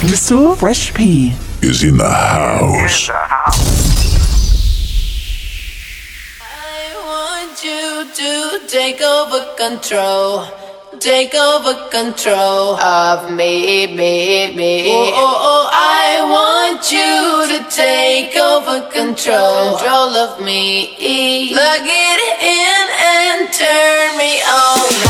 Mr. 0.00 0.56
Fresh 0.56 0.94
P 0.94 1.34
is 1.60 1.84
in 1.84 1.98
the 1.98 2.08
house. 2.08 3.10
I 6.40 6.96
want 7.04 7.62
you 7.62 8.08
to 8.10 8.66
take 8.66 9.02
over 9.02 9.54
control. 9.58 10.46
Take 10.98 11.34
over 11.34 11.90
control 11.90 12.80
of 12.80 13.30
me, 13.30 13.88
me, 13.88 14.56
me. 14.56 14.90
Oh, 14.90 15.12
oh, 15.12 15.36
oh, 15.52 15.68
I 15.70 16.24
want 16.24 16.90
you 16.90 17.46
to 17.52 17.60
take 17.70 18.34
over 18.36 18.80
control. 18.90 19.76
Control 19.76 20.16
of 20.16 20.40
me. 20.42 21.52
Plug 21.52 21.84
it 21.84 22.20
in 22.40 22.88
and 23.04 23.52
turn 23.52 24.16
me 24.16 24.40
on. 24.40 25.09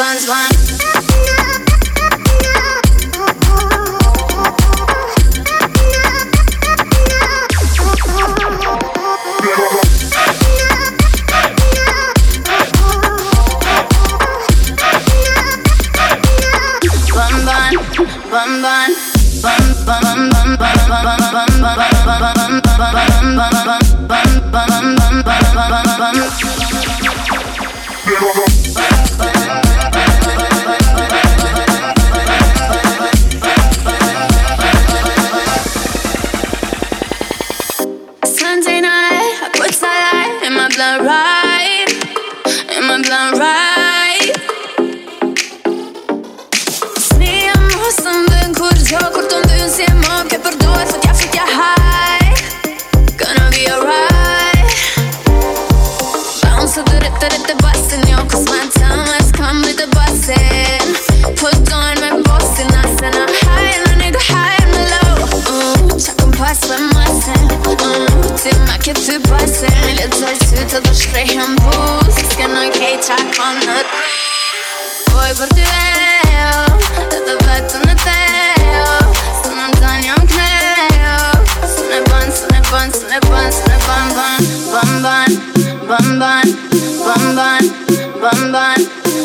ones, 0.00 0.26
one. 0.26 0.79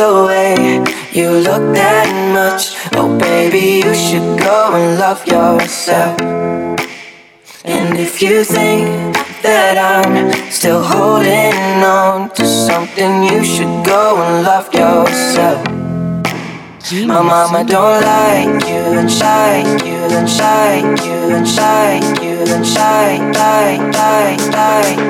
the 0.00 0.24
way 0.24 0.56
you 1.12 1.28
look 1.30 1.64
that 1.76 2.08
much. 2.32 2.62
Oh 2.96 3.18
baby, 3.18 3.84
you 3.84 3.92
should 3.94 4.28
go 4.40 4.72
and 4.78 4.98
love 4.98 5.20
yourself. 5.26 6.16
And 7.64 7.98
if 7.98 8.22
you 8.22 8.42
think 8.42 8.88
that 9.42 9.76
I'm 9.76 10.32
still 10.50 10.82
holding 10.82 11.84
on 11.84 12.30
to 12.36 12.44
something 12.46 13.12
You 13.30 13.44
should 13.44 13.76
go 13.84 14.04
and 14.24 14.36
love 14.50 14.68
yourself. 14.72 15.60
My 17.12 17.20
mama 17.32 17.60
don't 17.74 18.00
like 18.00 18.56
you 18.72 18.82
and 19.00 19.10
shy 19.18 19.60
you 19.86 20.00
and 20.18 20.28
shy 20.38 20.78
you 21.06 21.18
and 21.36 21.46
shy 21.46 22.00
you 22.24 22.36
and 22.54 22.66
shy 22.66 23.18
die 23.38 23.76
die 23.92 24.36
die 24.56 25.09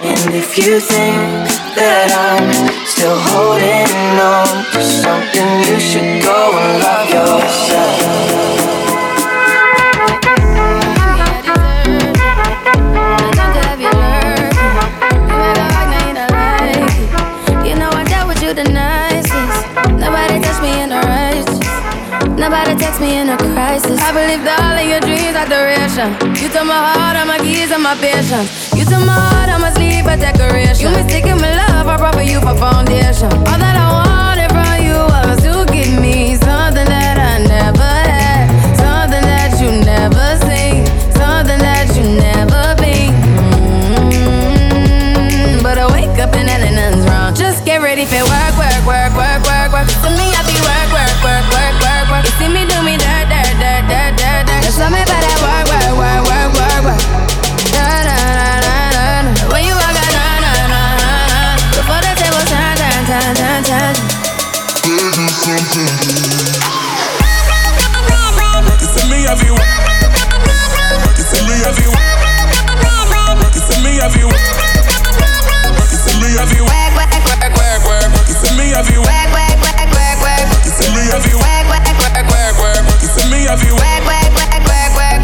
And 0.00 0.32
if 0.32 0.56
you 0.56 0.78
think 0.78 1.50
that 1.74 2.14
I'm 2.14 2.46
still 2.86 3.18
holding 3.18 3.90
on 4.14 4.62
to 4.70 4.80
something 4.80 5.48
You 5.66 5.80
should 5.80 6.22
go 6.22 6.54
and 6.54 6.78
love 6.78 7.10
yourself 7.10 7.98
I 12.94 13.26
love 13.34 13.80
you 13.82 13.90
I 15.10 15.50
love 15.50 16.46
you 17.64 17.70
You 17.70 17.74
know 17.74 17.90
I'd 17.90 18.26
with 18.28 18.40
you 18.40 18.54
the 18.54 18.70
nicest 18.70 19.66
Nobody 19.98 20.38
text 20.40 20.62
me 20.62 20.80
in 20.80 20.92
a 20.92 21.02
crisis. 21.02 21.68
Nobody 22.38 22.76
touched 22.78 23.00
me 23.00 23.18
in 23.18 23.28
a 23.30 23.36
crisis. 23.36 23.98
I 24.00 24.12
believed 24.14 24.46
all 24.46 24.78
of 24.78 24.86
your 24.86 25.00
dreams 25.00 25.34
are 25.34 25.44
duration. 25.50 26.14
You 26.38 26.48
took 26.48 26.64
my 26.64 26.78
heart, 26.78 27.16
all 27.18 27.26
my 27.26 27.38
keys, 27.38 27.70
and 27.72 27.82
my 27.82 27.94
patience. 27.98 28.72
You 28.78 28.84
took 28.84 29.02
my 29.04 29.12
heart, 29.12 29.50
I 29.50 29.58
must 29.58 29.67
a 30.08 30.16
decoration. 30.16 30.88
You 30.88 30.90
mistaken 30.96 31.36
my 31.38 31.52
love, 31.54 31.86
I 31.86 31.96
brought 31.96 32.14
for 32.14 32.22
you 32.22 32.40
for 32.40 32.56
foundation. 32.56 33.30
All 33.46 33.58
that 33.60 33.76
I 33.76 33.88
wanted 33.92 34.50
from 34.56 34.80
you 34.82 34.96
was 35.12 35.38
to 35.44 35.64
give 35.72 35.92
me 36.00 36.36
something 36.36 36.88
that 36.88 37.16
I 37.20 37.44
never 37.44 37.92
had, 38.08 38.48
something 38.80 39.22
that 39.22 39.60
you 39.60 39.70
never 39.84 40.26
seen, 40.48 40.86
something 41.12 41.60
that 41.60 41.92
you 41.96 42.04
never 42.16 42.74
been. 42.80 43.12
Mm-hmm. 43.92 45.62
But 45.62 45.78
I 45.78 45.86
wake 45.92 46.18
up 46.18 46.32
and 46.34 46.48
nothing's 46.48 47.04
wrong. 47.06 47.34
Just 47.34 47.64
get 47.64 47.82
ready 47.82 48.04
for 48.04 48.24
work, 48.24 48.54
work, 48.56 48.82
work, 48.88 49.12
work, 49.14 49.42
work, 49.44 49.70
work. 49.76 49.86
To 50.04 50.10
me, 50.16 50.32
I 50.32 50.40
be 50.48 50.57
have 74.08 74.16
you. 74.16 74.28
You 75.92 76.12
me 76.20 76.30
have 76.40 76.52
you. 76.56 76.64
Work, 76.64 76.92
work, 76.96 77.12
work, 77.28 77.52
work, 77.60 77.82
work. 77.84 78.08
You 78.24 78.36
me 78.56 78.72
have 78.72 78.88
you. 78.88 79.00
Work, 79.04 79.28
work, 79.36 79.56
work, 79.60 79.90
work, 79.92 80.18
work. 80.24 80.48
You 80.64 80.72
me 80.96 81.12
have 81.12 81.26
you. 81.28 81.36
Work, 81.36 81.68
work, 81.68 81.84
work, 82.00 82.16
work, 82.32 82.56
work. 82.56 82.84
You 83.04 83.24
me 83.28 83.44
have 83.44 83.60
you. 83.60 83.74
Work, 83.76 84.04
work, 84.08 84.32
work, 84.32 84.64
work, 84.64 84.92
work. 84.96 85.18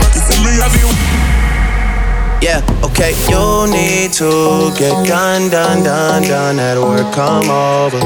Okay, 2.85 3.11
you 3.29 3.67
need 3.73 4.13
to 4.13 4.71
get 4.79 4.95
done, 5.07 5.51
done, 5.51 5.83
done, 5.83 6.23
done 6.23 6.59
at 6.61 6.79
work. 6.79 7.13
Come 7.13 7.51
over. 7.51 7.99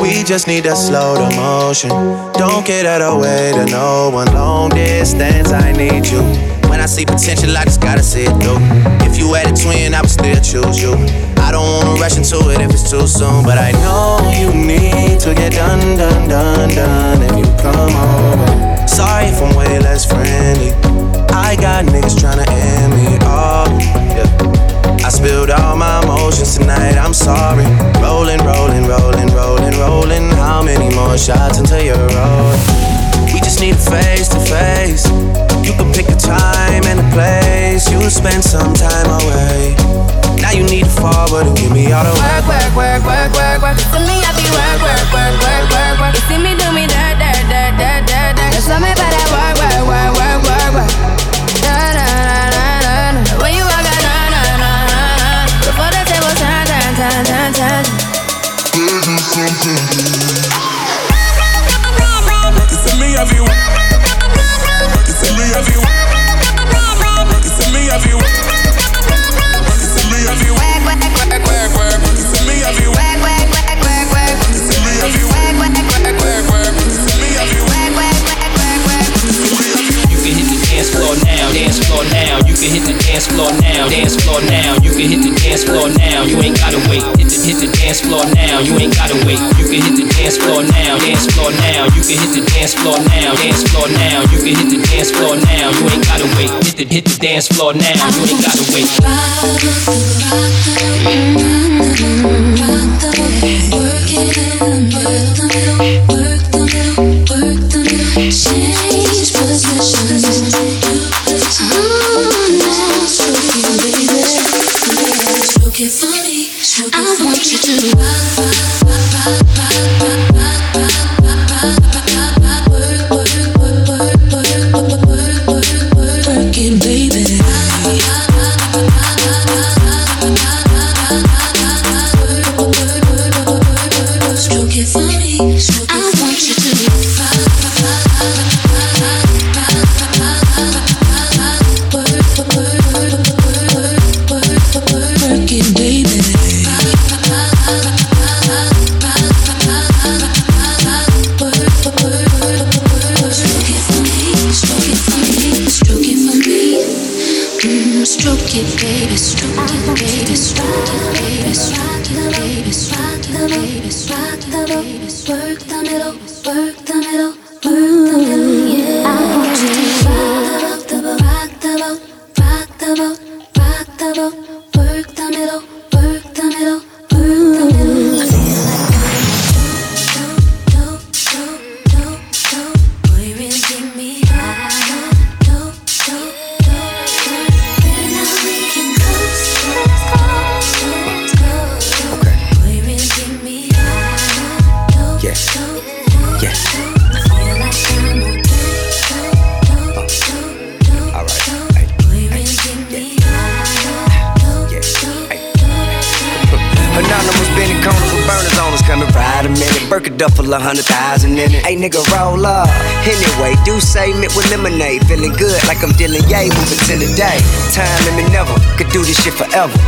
We 0.00 0.22
just 0.22 0.46
need 0.46 0.64
to 0.64 0.76
slow 0.76 1.16
the 1.16 1.34
motion. 1.34 1.90
Don't 2.34 2.64
get 2.64 2.86
out 2.86 3.00
of 3.00 3.20
way 3.20 3.52
to 3.52 3.64
no 3.66 4.10
one. 4.10 4.32
Long 4.32 4.70
distance, 4.70 5.50
I 5.50 5.72
need 5.72 6.06
you. 6.06 6.20
When 6.68 6.80
I 6.80 6.86
see 6.86 7.04
potential, 7.04 7.56
I 7.56 7.64
just 7.64 7.80
gotta 7.80 8.02
see 8.02 8.24
it 8.24 8.42
through. 8.42 9.05
You 9.26 9.34
had 9.34 9.50
a 9.50 9.60
twin, 9.60 9.92
I 9.92 10.02
would 10.02 10.08
still 10.10 10.40
choose 10.40 10.80
you. 10.80 10.92
I 11.38 11.50
don't 11.50 11.66
wanna 11.66 12.00
rush 12.00 12.16
into 12.16 12.48
it 12.48 12.60
if 12.60 12.70
it's 12.70 12.88
too 12.88 13.08
soon, 13.08 13.42
but 13.42 13.58
I 13.58 13.72
know 13.72 14.22
you 14.38 14.54
need 14.54 15.18
to 15.18 15.34
get 15.34 15.52
done, 15.52 15.98
done, 15.98 16.28
done. 16.28 16.65
Dance 97.26 97.48
floor 97.48 97.74
now. 97.74 97.95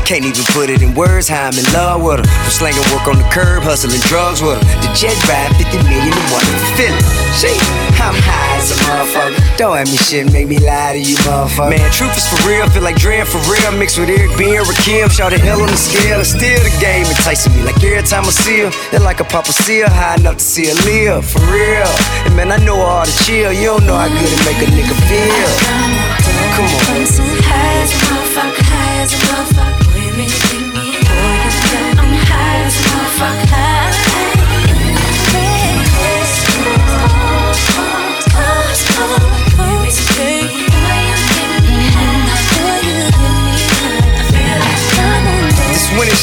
Can't 0.09 0.25
even 0.25 0.41
put 0.57 0.73
it 0.73 0.81
in 0.81 0.97
words 0.97 1.29
how 1.29 1.53
I'm 1.53 1.59
in 1.61 1.69
love 1.77 2.01
with 2.01 2.25
her. 2.25 2.25
From 2.25 2.49
slanging 2.49 2.81
work 2.97 3.05
on 3.13 3.21
the 3.21 3.29
curb, 3.29 3.61
hustling 3.61 4.01
drugs 4.09 4.41
with 4.41 4.57
her. 4.57 4.65
The 4.81 4.89
jet 4.97 5.13
ride 5.29 5.53
50 5.61 5.85
million 5.85 6.17
and 6.17 6.29
one 6.33 6.49
feel 6.81 6.97
it. 6.97 7.05
Shit, 7.37 7.53
I'm 8.01 8.17
high 8.17 8.57
as 8.57 8.73
a 8.73 8.77
motherfucker. 8.89 9.37
Don't 9.61 9.77
have 9.77 9.85
me 9.93 10.01
shit, 10.01 10.33
make 10.33 10.49
me 10.49 10.65
lie 10.65 10.97
to 10.97 11.01
you, 11.05 11.13
motherfucker. 11.29 11.77
Man, 11.77 11.85
truth 11.93 12.17
is 12.17 12.25
for 12.25 12.41
real, 12.49 12.65
feel 12.73 12.81
like 12.81 12.97
Dre 12.97 13.21
for 13.29 13.37
real. 13.53 13.69
Mixed 13.77 14.01
with 14.01 14.09
Eric 14.09 14.33
B 14.41 14.57
and 14.57 14.65
Rakim, 14.65 15.13
shout 15.13 15.37
the 15.37 15.37
hell 15.37 15.61
on 15.61 15.69
the 15.69 15.77
scale. 15.77 16.25
It's 16.25 16.33
still 16.33 16.57
the 16.65 16.73
game 16.81 17.05
enticing 17.05 17.53
me. 17.53 17.69
Like 17.69 17.77
every 17.85 18.01
time 18.01 18.25
I 18.25 18.33
see 18.33 18.65
her, 18.65 18.73
they're 18.89 19.05
like 19.05 19.21
a 19.21 19.29
papa 19.29 19.53
seal, 19.53 19.93
high 19.93 20.17
enough 20.17 20.41
to 20.41 20.47
see 20.57 20.73
her 20.73 20.79
live. 20.89 21.29
For 21.29 21.45
real. 21.53 21.85
And 22.25 22.33
man, 22.33 22.49
I 22.49 22.57
know 22.65 22.81
all 22.81 23.05
the 23.05 23.13
chill. 23.29 23.53
You 23.53 23.77
don't 23.77 23.85
know 23.85 24.01
how 24.01 24.09
good 24.09 24.25
it 24.25 24.41
make 24.49 24.57
a 24.57 24.73
nigga 24.73 24.97
feel. 25.05 25.53
Come 26.57 26.65
on. 26.65 26.97
High 27.45 27.77
as 27.85 27.93
a 27.93 28.01
motherfucker, 28.09 28.65
high 28.73 29.05
as 29.05 29.13
a 29.13 29.21
motherfucker 29.29 29.78
me. 30.19 30.27
Boy, 30.27 30.83
you 30.83 31.01
got 31.05 31.99
I'm 32.03 32.13
high 32.27 32.65
as 32.67 32.77
a 32.77 32.89
motherfucker. 32.89 33.68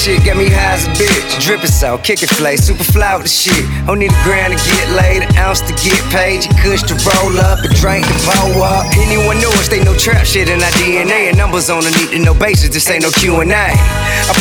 Shit 0.06 0.22
got 0.22 0.38
me 0.38 0.46
high 0.46 0.78
as 0.78 0.86
a 0.86 0.94
bitch. 1.02 1.42
Drippin' 1.42 1.74
salt, 1.74 2.06
kickin' 2.06 2.30
flay, 2.30 2.56
super 2.58 2.86
fly 2.86 3.18
with 3.18 3.26
the 3.26 3.34
shit. 3.34 3.66
Don't 3.90 3.98
need 3.98 4.14
a 4.14 4.22
grand 4.22 4.54
to 4.54 4.60
get 4.62 4.86
laid, 4.94 5.26
an 5.26 5.34
ounce 5.42 5.66
to 5.66 5.74
get 5.82 5.98
paid. 6.14 6.46
You 6.46 6.54
kush 6.62 6.86
to 6.86 6.96
roll 7.10 7.34
up 7.42 7.66
and 7.66 7.74
drink 7.74 8.06
to 8.06 8.14
blow 8.22 8.62
up. 8.62 8.86
Anyone 9.02 9.42
know 9.42 9.50
us, 9.58 9.68
they 9.68 9.82
know 9.82 9.98
trap 9.98 10.30
shit 10.30 10.46
in 10.46 10.62
our 10.62 10.76
DNA. 10.78 11.34
And 11.34 11.38
numbers 11.38 11.74
on 11.74 11.82
the 11.82 11.90
need 11.98 12.14
to 12.14 12.20
know 12.22 12.38
basis, 12.38 12.70
this 12.70 12.86
ain't 12.94 13.02
no 13.02 13.10
Q&A. 13.10 13.50
I 13.50 14.34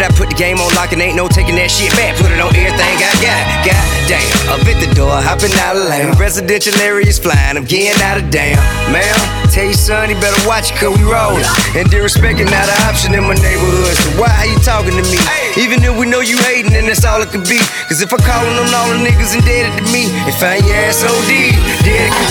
that 0.00 0.08
I 0.08 0.10
put 0.16 0.32
the 0.32 0.38
game 0.40 0.56
on 0.56 0.72
lock 0.74 0.92
and 0.92 1.02
ain't 1.02 1.16
no 1.16 1.28
taking 1.28 1.56
that 1.56 1.68
shit 1.68 1.92
back. 2.00 2.16
Put 2.16 2.32
it 2.32 2.40
on 2.40 2.56
everything 2.56 2.96
I 2.96 3.12
got. 3.20 3.44
God 3.60 3.84
damn, 4.08 4.56
up 4.56 4.64
at 4.64 4.78
the 4.80 4.88
door, 4.96 5.12
hopping 5.12 5.52
out 5.60 5.76
of 5.76 5.84
lane. 5.84 6.16
Residential 6.16 6.74
areas 6.80 7.18
flying, 7.18 7.60
I'm 7.60 7.68
getting 7.68 8.00
out 8.00 8.16
of 8.16 8.30
damn. 8.32 8.56
Man, 8.88 9.39
tell 9.50 9.64
your 9.66 9.74
son 9.74 10.08
he 10.08 10.14
better 10.14 10.38
watch 10.46 10.70
it 10.70 10.78
cause 10.78 10.96
we 10.96 11.02
rollin'. 11.02 11.42
And 11.74 11.90
disrespecting 11.90 12.46
not 12.46 12.70
an 12.70 12.78
option 12.86 13.14
in 13.14 13.26
my 13.26 13.34
neighborhood. 13.34 13.94
So 13.98 14.08
why 14.22 14.30
are 14.30 14.46
you 14.46 14.58
talking 14.62 14.94
to 14.94 15.04
me? 15.10 15.18
Even 15.58 15.82
if 15.82 15.92
we 15.98 16.06
know 16.06 16.20
you 16.20 16.38
hating, 16.46 16.72
then 16.72 16.86
that's 16.86 17.04
all 17.04 17.20
it 17.20 17.30
could 17.30 17.44
be. 17.44 17.58
Cause 17.90 18.00
if 18.00 18.14
I 18.14 18.18
callin' 18.22 18.54
on 18.54 18.70
all 18.70 18.88
the 18.94 19.02
niggas 19.02 19.34
indebted 19.34 19.74
to 19.82 19.84
me, 19.92 20.06
and 20.06 20.34
find 20.38 20.64
your 20.64 20.76
ass 20.86 21.02
OD, 21.02 21.54
dead 21.82 22.08
it 22.08 22.14
could 22.14 22.30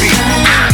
be. 0.63 0.68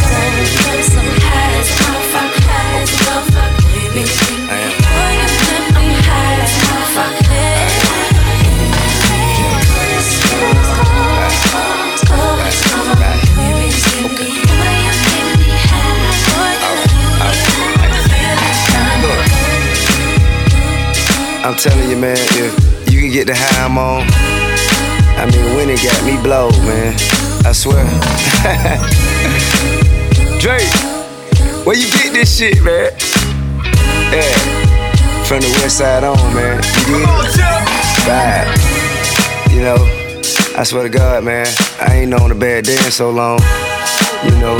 I'm 21.46 21.54
telling 21.54 21.88
you, 21.88 21.96
man, 21.96 22.16
if 22.18 22.92
you 22.92 22.98
can 22.98 23.12
get 23.12 23.28
the 23.28 23.34
high 23.36 23.64
I'm 23.64 23.78
on, 23.78 24.02
I 25.14 25.30
mean, 25.30 25.54
when 25.54 25.70
it 25.70 25.78
got 25.78 26.04
me 26.04 26.20
blowed, 26.20 26.58
man. 26.66 26.92
I 27.46 27.52
swear. 27.52 27.86
Drake, 30.42 30.66
where 31.64 31.76
you 31.76 31.86
get 31.86 32.12
this 32.14 32.36
shit, 32.36 32.60
man? 32.64 32.90
Yeah, 34.10 35.22
from 35.22 35.38
the 35.38 35.46
west 35.62 35.78
side 35.78 36.02
on, 36.02 36.18
man. 36.34 36.60
You 36.90 37.06
get 37.06 37.46
Right. 38.10 38.50
You 39.54 39.62
know, 39.62 39.76
I 40.58 40.64
swear 40.64 40.82
to 40.82 40.88
God, 40.88 41.22
man, 41.22 41.46
I 41.80 41.94
ain't 41.94 42.10
known 42.10 42.32
a 42.32 42.34
bad 42.34 42.64
day 42.64 42.74
in 42.74 42.90
so 42.90 43.10
long. 43.10 43.38
You 44.24 44.32
know, 44.40 44.58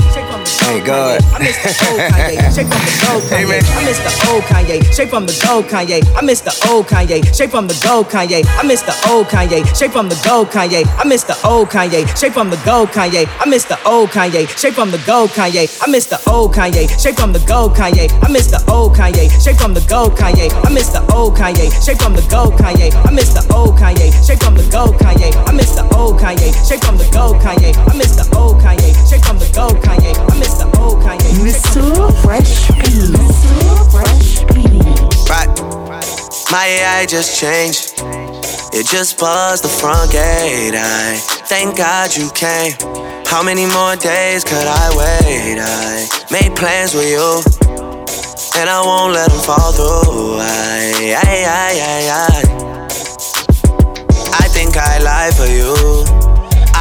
thank 0.66 0.86
God. 0.86 1.22
I 1.32 1.38
miss 1.38 1.56
the 1.62 1.70
old 1.86 2.00
Kanye, 2.10 2.50
straight 2.50 2.68
from 2.68 2.82
the 2.86 2.92
gold 3.06 3.22
Kanye. 3.24 3.62
I 3.76 3.82
miss 3.86 4.00
the 4.00 4.12
old 4.30 4.44
Kanye, 4.44 4.82
straight 4.92 5.10
from 5.10 5.26
the 5.26 5.36
gold 5.38 5.66
Kanye. 5.66 6.02
I 6.16 6.22
miss 6.22 6.40
the 6.40 6.54
old 6.66 6.86
Kanye, 6.86 7.22
straight 7.34 7.50
from 7.50 7.68
the 7.68 7.76
gold 7.84 8.06
Kanye. 8.06 8.42
I 8.44 8.62
miss 8.64 8.82
the 8.82 8.96
old 9.06 9.28
Kanye, 9.28 9.66
straight 9.76 9.92
from 9.92 10.08
the 10.10 10.16
gold 10.24 10.48
Kanye. 10.48 10.86
I 10.96 11.04
miss 11.08 11.24
the 11.24 11.38
old 11.46 11.70
Kanye, 11.70 12.06
straight 12.16 12.34
from 12.34 12.50
the 12.50 12.58
gold 12.66 12.90
Kanye. 12.90 13.28
I 13.36 13.46
miss 13.50 13.66
the 13.66 13.78
old 13.78 14.10
Kanye, 14.14 14.48
straight 14.58 14.76
from 14.76 14.90
the 14.90 14.98
gold 15.06 15.30
Kanye. 15.30 15.68
I 15.76 15.86
miss 15.88 16.06
the 16.06 16.18
old 16.26 16.52
Kanye, 16.54 16.90
straight 16.98 17.16
from 17.16 17.32
the 17.32 17.40
gold 17.48 17.74
Kanye. 17.76 18.10
I 18.24 18.28
miss 18.28 18.48
the 18.48 18.60
old 18.72 18.94
Kanye, 18.96 19.30
straight 19.30 19.58
from 19.58 19.74
the 19.74 19.86
gold 19.86 20.14
Kanye. 20.18 20.50
I 20.64 20.70
miss 20.70 20.88
the 20.90 21.02
old 21.14 21.36
Kanye, 21.36 21.70
straight 21.70 22.00
from 22.02 22.14
the 22.14 22.26
gold 22.30 22.54
Kanye. 22.58 22.90
I 23.06 23.10
miss 23.12 23.30
the 23.34 23.46
old 23.54 23.78
Kanye, 23.78 24.10
straight 24.24 24.42
from 24.42 24.56
the 24.56 24.66
gold 24.72 24.94
Kanye. 24.98 25.30
I 25.46 25.52
miss 25.52 25.74
the 25.76 25.84
old 25.94 26.18
Kanye, 26.18 26.52
straight 26.64 26.82
from 26.84 26.96
the 26.96 27.08
gold 27.12 27.36
Kanye. 27.42 27.70
I 27.76 27.96
miss 27.96 28.16
the 28.16 28.26
old 28.36 28.58
Kanye, 28.60 28.90
straight 29.06 29.24
from 29.24 29.38
the 29.38 29.50
gold 29.54 29.76
Kanye. 29.84 30.14
I 30.16 30.38
miss 30.38 30.55
the 30.58 30.66
old 30.80 31.02
Kanye. 31.02 31.30
Mr. 31.44 32.12
Fresh 32.22 32.68
Beat. 32.68 33.14
Mr. 33.14 33.90
Fresh 33.90 34.44
Beat. 34.54 35.28
Right. 35.28 35.50
My 36.50 36.66
AI 36.66 37.06
just 37.06 37.38
changed. 37.40 37.94
It 38.72 38.86
just 38.86 39.18
buzzed 39.18 39.64
the 39.64 39.68
front 39.68 40.12
gate. 40.12 40.74
I 40.74 41.16
thank 41.48 41.76
God 41.76 42.14
you 42.14 42.30
came. 42.32 42.72
How 43.26 43.42
many 43.42 43.66
more 43.66 43.96
days 43.96 44.44
could 44.44 44.66
I 44.66 44.90
wait? 44.94 45.58
I 45.58 46.06
made 46.30 46.54
plans 46.56 46.94
with 46.94 47.08
you, 47.08 47.42
and 48.60 48.68
I 48.70 48.80
won't 48.84 49.12
let 49.14 49.30
them 49.30 49.40
fall 49.40 49.72
through. 49.72 50.38
I, 50.38 51.16
I, 51.24 51.36
I, 51.48 51.72
I, 51.92 52.08
I. 52.28 52.56
I 54.44 54.48
think 54.48 54.76
I 54.76 54.98
lie 54.98 55.30
for 55.32 55.46
you. 55.46 56.25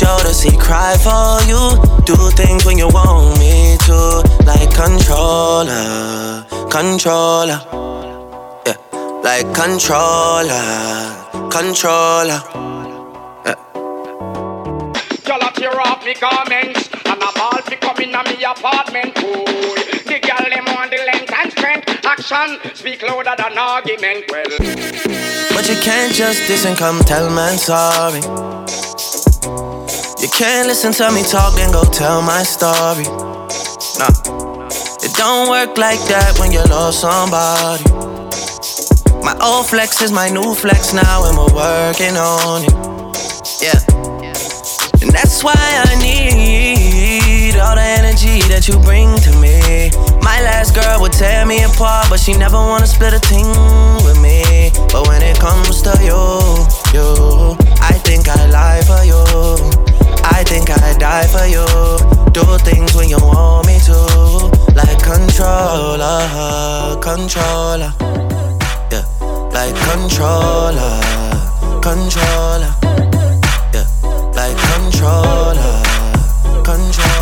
Jodeci 0.00 0.58
cry 0.58 0.96
for 0.96 1.44
you. 1.44 1.60
Do 2.06 2.16
things 2.30 2.64
when 2.64 2.78
you 2.78 2.88
want 2.88 3.38
me 3.38 3.76
to. 3.84 4.24
Like 4.48 4.72
controller, 4.72 6.46
controller. 6.70 7.60
Yeah, 8.66 8.78
like 9.22 9.44
controller, 9.52 10.64
controller. 11.50 12.40
Yeah. 13.44 13.60
Y'all 15.28 15.46
a 15.46 15.52
tear 15.52 15.78
off 15.82 16.02
me 16.02 16.14
garments 16.14 16.88
And 17.04 17.22
a 17.22 17.30
ball 17.36 17.60
fi 17.60 17.76
come 17.76 17.98
in 17.98 18.10
me 18.10 18.42
apartment 18.42 19.18
Ooh, 19.18 19.44
the 20.08 20.18
girl 20.18 20.48
them 20.48 20.66
on 20.78 20.88
the 20.88 20.96
length 21.12 21.32
and 21.36 21.52
strength 21.52 22.06
Action 22.06 22.58
speak 22.74 23.02
louder 23.02 23.34
than 23.36 23.58
argument 23.58 24.24
Well, 24.30 24.44
But 25.54 25.68
you 25.68 25.76
can't 25.82 26.14
just 26.14 26.48
diss 26.48 26.64
and 26.64 26.76
come 26.76 27.00
tell 27.00 27.28
man 27.30 27.58
sorry. 27.58 28.89
Can't 30.40 30.66
listen 30.68 30.90
to 30.92 31.12
me 31.12 31.22
talk 31.22 31.58
and 31.58 31.70
go 31.70 31.84
tell 31.84 32.22
my 32.22 32.42
story. 32.42 33.04
Nah, 34.00 34.08
it 35.04 35.12
don't 35.12 35.50
work 35.50 35.76
like 35.76 36.00
that 36.08 36.38
when 36.40 36.50
you 36.50 36.64
lost 36.64 37.02
somebody. 37.04 37.84
My 39.20 39.36
old 39.44 39.68
flex 39.68 40.00
is 40.00 40.10
my 40.10 40.30
new 40.30 40.54
flex 40.54 40.94
now, 40.94 41.28
and 41.28 41.36
we're 41.36 41.52
working 41.52 42.16
on 42.16 42.64
it. 42.64 42.72
Yeah, 43.60 43.76
and 45.04 45.12
that's 45.12 45.44
why 45.44 45.52
I 45.52 45.92
need 46.00 47.60
all 47.60 47.76
the 47.76 47.84
energy 48.00 48.40
that 48.48 48.64
you 48.66 48.80
bring 48.80 49.12
to 49.28 49.32
me. 49.36 49.92
My 50.24 50.40
last 50.40 50.74
girl 50.74 51.02
would 51.02 51.12
tear 51.12 51.44
me 51.44 51.64
apart, 51.64 52.06
but 52.08 52.18
she 52.18 52.32
never 52.32 52.56
wanna 52.56 52.86
split 52.86 53.12
a 53.12 53.20
thing 53.20 53.44
with 54.08 54.18
me. 54.24 54.72
But 54.88 55.06
when 55.06 55.20
it 55.20 55.38
comes 55.38 55.82
to 55.82 55.92
you, 56.00 56.16
you, 56.96 57.58
I 57.84 57.92
think 58.08 58.26
I 58.26 58.48
lie 58.48 58.80
for 58.88 59.04
you. 59.04 59.79
I 60.30 60.44
think 60.44 60.70
I 60.70 60.96
die 60.98 61.26
for 61.26 61.46
you. 61.46 61.64
Do 62.32 62.44
things 62.64 62.94
when 62.94 63.08
you 63.08 63.18
want 63.18 63.66
me 63.66 63.78
to, 63.88 63.96
like 64.74 65.02
controller, 65.02 66.22
controller, 67.00 67.92
yeah, 68.90 69.04
like 69.52 69.74
controller, 69.90 71.00
controller, 71.82 72.72
yeah, 73.74 73.86
like 74.38 74.56
controller, 74.72 75.82
controller, 76.64 77.19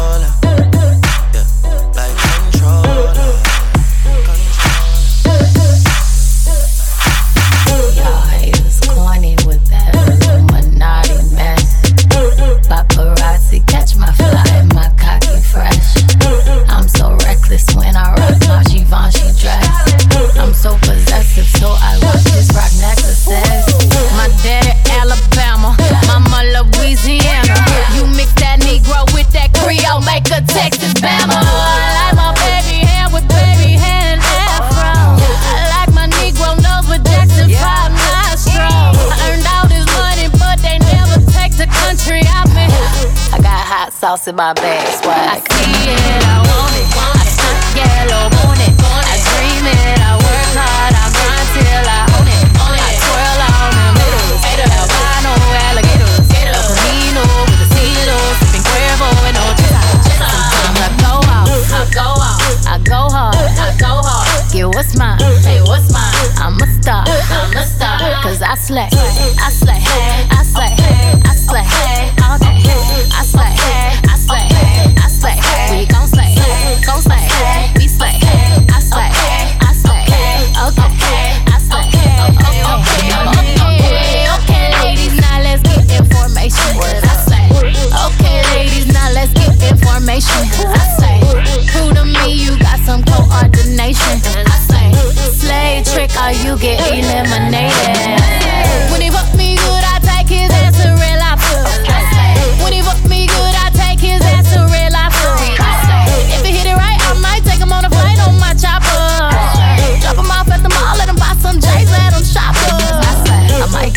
sauce 44.08 44.26
in 44.28 44.36
my 44.36 44.54
bag, 44.54 44.88
swag. 45.02 45.20
I 45.20 45.52
see 45.52 45.92
it, 45.92 46.24
I 46.24 46.40
want 46.48 46.72
it. 46.80 46.88
I 46.96 47.28
stunt 47.28 47.60
yellow, 47.76 48.24
want 48.40 48.56
it. 48.64 48.72
I 48.80 49.20
dream 49.20 49.68
it, 49.68 50.00
I 50.00 50.16
work 50.16 50.52
hard, 50.56 50.96
I 50.96 51.06
grind 51.12 51.48
till 51.52 51.84
I 51.84 52.00
own 52.16 52.24
it. 52.24 52.40
I 52.56 52.92
twirl 53.04 53.40
on 53.52 53.68
them 53.76 53.96
hitters, 54.48 54.72
albino 54.80 55.32
alligators. 55.68 56.24
El 56.40 56.56
Camino 56.56 57.24
with 57.52 57.60
a 57.60 57.68
CeeLo, 57.76 58.16
sipping 58.40 58.64
Cuervo 58.64 59.08
and 59.28 59.36
no 59.36 59.44
Sometimes 60.16 60.80
I 60.80 60.90
go 61.04 61.12
out, 61.28 61.52
I 61.68 61.84
go 61.92 62.08
out, 62.16 62.40
I 62.64 62.76
go 62.88 63.00
hard, 63.12 63.36
I 63.36 63.76
go 63.76 63.92
hard. 64.00 64.24
Get 64.48 64.72
what's 64.72 64.96
mine, 64.96 65.20
hey, 65.44 65.60
what's 65.68 65.92
mine? 65.92 66.08
I'm 66.40 66.56
a 66.56 66.66
star, 66.80 67.04
I'm 67.04 67.52
a 67.52 67.60
star. 67.60 68.00
Cause 68.24 68.40
I 68.40 68.56
slay, 68.56 68.88
I 68.88 69.52
slay, 69.52 69.84
I 70.32 70.37
information. 90.18 90.66
I 90.66 90.82
say, 90.98 91.20
prove 91.72 91.94
to 91.94 92.04
me 92.04 92.32
you 92.32 92.58
got 92.58 92.78
some 92.80 93.02
coordination. 93.04 94.18
I 94.46 94.58
slay, 94.66 94.92
slay 95.14 95.82
trick 95.84 96.10
or 96.18 96.32
you 96.32 96.58
get 96.58 96.80
eliminated. 96.90 98.20
When 98.90 99.00
he 99.00 99.10
fuck 99.10 99.32
me 99.36 99.47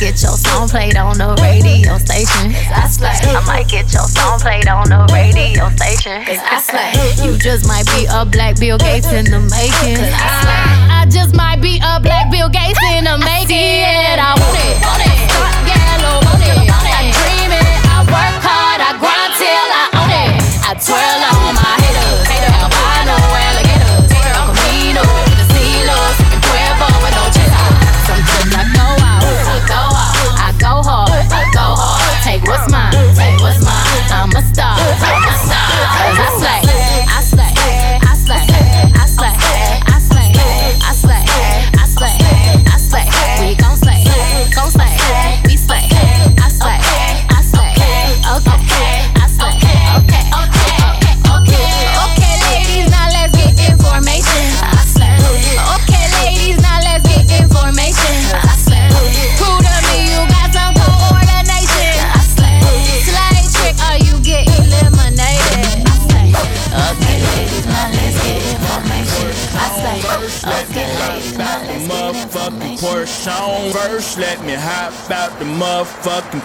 get 0.01 0.17
your 0.23 0.33
song 0.33 0.67
played 0.67 0.97
on 0.97 1.15
the 1.19 1.29
radio 1.45 1.93
station. 2.01 2.49
I 2.73 2.89
slay. 2.89 3.13
I 3.21 3.45
might 3.45 3.69
get 3.69 3.93
your 3.93 4.09
song 4.09 4.39
played 4.41 4.67
on 4.67 4.89
the 4.89 5.05
radio 5.13 5.69
station. 5.77 6.25
I 6.25 6.57
slay. 6.57 6.89
You 7.21 7.37
just 7.37 7.67
might 7.69 7.85
be 7.93 8.09
a 8.09 8.25
black 8.25 8.57
Bill 8.57 8.79
Gates 8.81 9.13
in 9.13 9.29
the 9.29 9.37
making. 9.37 10.01
I. 10.01 11.05
I 11.05 11.05
just 11.05 11.35
might 11.37 11.61
be 11.61 11.77
a 11.85 12.01
black 12.01 12.33
Bill 12.33 12.49
Gates 12.49 12.81
in 12.97 13.05
the 13.05 13.21
making. 13.21 14.17
I 14.17 14.33
want 14.41 14.57
it. 14.57 14.81
Start 14.81 15.69
yellow, 15.69 16.17
want 16.25 16.49
it. 16.49 16.65
I 16.65 17.13
dream 17.13 17.53
it. 17.53 17.69
I 17.85 18.01
work 18.09 18.41
hard. 18.41 18.81
I 18.81 18.97
grind 18.97 19.33
till 19.37 19.69
I 19.69 19.85
own 20.01 20.09
it. 20.17 20.33
I 20.65 20.73
twirl 20.81 21.21
on 21.29 21.53
my 21.53 21.77
haters. 21.77 22.25
Albino 22.57 23.17
alligators. 23.37 24.09
El 24.17 24.49
Camino 24.49 25.31
I'm 34.34 34.38
a 34.38 34.48
star, 34.54 34.76
I'm 34.80 35.28
a 35.28 35.36
star. 35.36 35.67
'Cause 36.15 36.20
I 36.20 36.39
slay, 36.39 36.40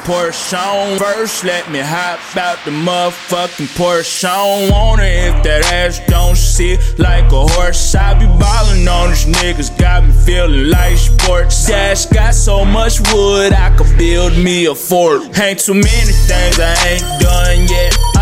Porsche. 0.07 0.99
First, 0.99 1.43
let 1.43 1.69
me 1.69 1.81
hop 1.81 2.21
out 2.37 2.59
the 2.65 2.71
motherfucking 2.71 3.67
Porsche 3.77 4.25
on. 4.25 4.71
Want 4.71 5.01
it 5.01 5.35
if 5.35 5.43
that 5.43 5.65
ass 5.73 6.01
don't 6.07 6.37
sit 6.37 6.79
like 7.01 7.25
a 7.33 7.45
horse. 7.49 7.93
I 7.97 8.15
be 8.15 8.27
ballin' 8.39 8.87
on 8.87 9.11
these 9.11 9.27
niggas, 9.27 9.77
got 9.77 10.05
me 10.05 10.13
feeling 10.13 10.71
like 10.71 10.97
sports. 10.97 11.67
Dash 11.67 12.07
got 12.07 12.35
so 12.35 12.65
much 12.65 13.01
wood, 13.13 13.53
I 13.53 13.77
could 13.77 13.99
build 13.99 14.37
me 14.39 14.67
a 14.67 14.77
fort. 14.77 15.23
Ain't 15.41 15.59
too 15.59 15.75
many 15.75 16.13
things 16.29 16.61
I 16.61 16.77
ain't 16.87 17.21
done 17.21 17.67
yet. 17.67 18.16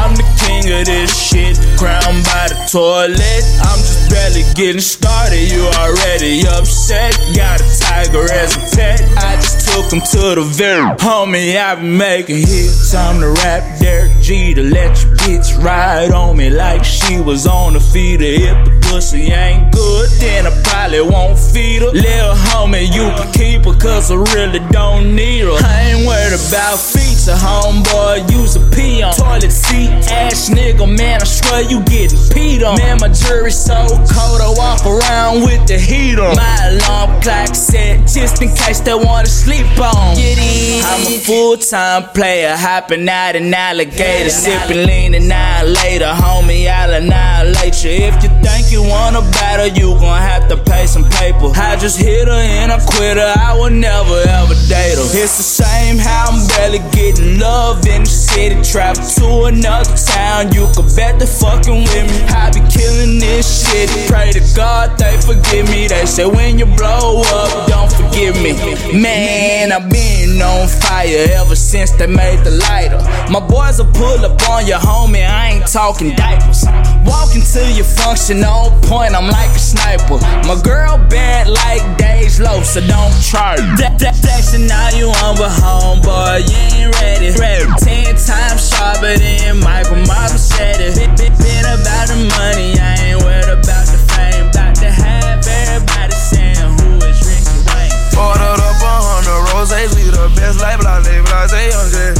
King 0.62 0.80
of 0.80 0.86
this 0.86 1.10
shit, 1.10 1.56
crowned 1.78 2.24
by 2.24 2.46
the 2.46 2.68
toilet. 2.70 3.44
I'm 3.66 3.78
just 3.78 4.10
barely 4.10 4.42
getting 4.54 4.80
started, 4.80 5.50
you 5.50 5.66
already 5.82 6.46
upset. 6.46 7.18
Got 7.34 7.60
a 7.60 7.80
tiger 7.80 8.30
as 8.32 8.54
a 8.56 8.76
pet, 8.76 9.02
I 9.16 9.34
just 9.36 9.66
took 9.66 9.92
him 9.92 10.00
to 10.00 10.34
the 10.40 10.46
very 10.54 10.82
Homie, 10.98 11.56
I've 11.56 11.80
been 11.80 11.96
making 11.96 12.38
hits, 12.38 12.92
time 12.92 13.20
to 13.20 13.30
rap 13.30 13.80
Derek 13.80 14.12
G 14.20 14.54
to 14.54 14.62
let 14.62 15.02
your 15.02 15.14
bitch 15.16 15.62
ride 15.62 16.12
on 16.12 16.36
me 16.36 16.50
like 16.50 16.84
she 16.84 17.20
was 17.20 17.46
on 17.46 17.72
the 17.72 17.80
feeder. 17.80 18.24
If 18.24 18.64
the 18.64 18.83
pussy 18.94 19.32
ain't 19.32 19.72
good, 19.72 20.08
then 20.20 20.46
I 20.46 20.52
probably 20.62 21.00
won't 21.02 21.36
feed 21.36 21.82
her. 21.82 21.90
Little 21.90 22.34
homie, 22.46 22.86
you 22.86 23.10
can 23.18 23.32
keep 23.32 23.64
her, 23.64 23.74
cause 23.74 24.12
I 24.12 24.14
really 24.34 24.60
don't 24.70 25.16
need 25.16 25.46
her. 25.46 25.58
I 25.66 25.90
ain't 25.90 26.06
worried 26.06 26.38
about 26.38 26.78
feature, 26.78 27.34
homeboy, 27.34 28.30
use 28.30 28.54
a 28.54 28.62
pee 28.70 29.02
on. 29.02 29.12
Toilet 29.14 29.50
seat, 29.50 29.90
ass 30.12 30.48
nigga, 30.48 30.86
man, 30.86 31.20
I 31.20 31.24
swear 31.24 31.62
you 31.62 31.82
getting 31.82 32.18
peed 32.30 32.62
on. 32.62 32.78
Man, 32.78 32.98
my 33.00 33.08
jury's 33.08 33.58
so 33.58 33.74
cold, 34.14 34.40
I 34.40 34.54
walk 34.56 34.86
around 34.86 35.42
with 35.42 35.66
the 35.66 35.76
heat 35.76 36.20
on. 36.20 36.36
My 36.36 36.54
alarm 36.70 37.20
clock 37.20 37.52
set, 37.52 38.06
just 38.06 38.42
in 38.42 38.54
case 38.54 38.78
they 38.78 38.94
wanna 38.94 39.26
sleep 39.26 39.66
on. 39.80 40.14
Get. 40.14 40.38
I'm 40.86 41.02
a 41.02 41.18
full 41.18 41.56
time 41.56 42.04
player, 42.14 42.54
hopping 42.56 43.08
out 43.08 43.34
an 43.34 43.52
alligator, 43.52 44.30
sipping 44.30 44.86
lean 44.86 45.14
and 45.14 45.28
now 45.28 45.64
later, 45.64 46.12
homie, 46.14 46.68
I'll 46.70 46.94
annihilate 46.94 47.82
you. 47.82 47.90
If 47.90 48.22
you 48.22 48.28
think 48.44 48.70
you 48.70 48.83
wanna 48.88 49.22
battle, 49.32 49.68
you 49.68 49.94
gon' 49.98 50.20
have 50.20 50.48
to 50.48 50.56
pay 50.56 50.86
some 50.86 51.04
paper. 51.08 51.50
I 51.54 51.76
just 51.76 51.98
hit 51.98 52.28
her 52.28 52.34
and 52.34 52.72
I 52.72 52.78
quit 52.84 53.16
her, 53.16 53.34
I 53.36 53.56
would 53.58 53.72
never 53.72 54.20
ever 54.28 54.54
date 54.68 54.96
her. 54.96 55.08
It's 55.16 55.36
the 55.36 55.48
same 55.64 55.98
how 55.98 56.30
I'm 56.30 56.40
barely 56.78 56.90
getting 56.90 57.38
love 57.38 57.86
in 57.86 58.02
the 58.02 58.08
city. 58.08 58.60
Travel 58.62 59.02
to 59.02 59.44
another 59.44 59.96
town, 59.96 60.52
you 60.52 60.66
could 60.74 60.94
bet 60.96 61.18
the 61.18 61.26
fucking 61.26 61.82
with 61.82 62.06
me. 62.10 62.22
I 62.28 62.50
be 62.50 62.60
killing 62.70 63.18
this 63.18 63.46
shit. 63.46 63.88
Pray 64.08 64.32
to 64.32 64.40
God 64.54 64.96
they 64.98 65.20
forgive 65.20 65.68
me. 65.70 65.86
They 65.86 66.06
say 66.06 66.26
when 66.26 66.58
you 66.58 66.66
blow 66.66 67.22
up, 67.26 67.68
don't 67.68 67.92
forgive 67.92 68.36
me. 68.42 68.52
Man, 69.00 69.72
I've 69.72 69.90
been 69.90 70.40
on 70.40 70.68
fire 70.68 71.26
ever 71.32 71.56
since 71.56 71.92
they 71.92 72.06
made 72.06 72.40
the 72.44 72.50
lighter. 72.50 72.98
My 73.30 73.40
boys 73.40 73.78
will 73.78 73.92
pull 73.92 74.24
up 74.24 74.40
on 74.48 74.66
your 74.66 74.78
homie, 74.78 75.26
I 75.26 75.54
ain't 75.54 75.66
talking 75.66 76.14
diapers. 76.14 76.64
Walking 77.04 77.42
to 77.42 77.72
your 77.72 77.84
function 77.84 78.44
on 78.44 78.70
point, 78.82 79.14
I'm 79.14 79.28
like 79.28 79.50
a 79.50 79.58
sniper. 79.58 80.18
My 80.46 80.60
girl 80.62 80.98
bad 81.08 81.48
like 81.48 81.98
days 81.98 82.40
low, 82.40 82.62
so 82.62 82.80
don't 82.80 83.14
try. 83.22 83.56
That, 83.78 83.98
that, 83.98 84.16
flexing 84.16 84.66
now 84.66 84.90
you 84.90 85.08
on, 85.08 85.36
but 85.36 85.50
homeboy, 85.50 86.48
you 86.48 86.63
ain't 86.72 86.94
ready. 87.00 87.30
ready. 87.36 87.64
Ten 87.80 88.16
times 88.16 88.68
sharper 88.68 89.16
than 89.18 89.60
Michael 89.60 90.00
Marvin 90.08 90.38
said 90.38 90.80
it. 90.80 90.96
Been, 90.96 91.12
been, 91.16 91.32
been 91.38 91.64
about 91.64 92.08
the 92.08 92.16
money, 92.40 92.78
I 92.78 93.12
ain't 93.12 93.22
worried 93.22 93.50
about 93.52 93.86
the 93.88 93.98
fame. 94.12 94.48
About 94.48 94.74
to 94.80 94.88
have 94.90 95.44
everybody 95.44 96.16
saying 96.16 96.56
who 96.56 97.00
is 97.04 97.18
Ricky 97.24 97.58
Wayne. 97.68 97.92
Ordered 98.16 98.60
up 98.60 98.80
a 98.80 98.94
hundred 99.04 99.40
roses, 99.52 99.92
we 99.96 100.08
the 100.08 100.28
best 100.36 100.60
like 100.60 100.80
blase, 100.80 101.04
blase, 101.04 101.52
young 101.72 101.88
J. 101.92 102.14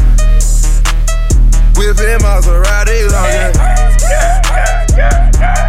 Whipping 1.77 2.21
Maserati, 2.23 3.09
long 3.11 3.29
J. 3.31 3.53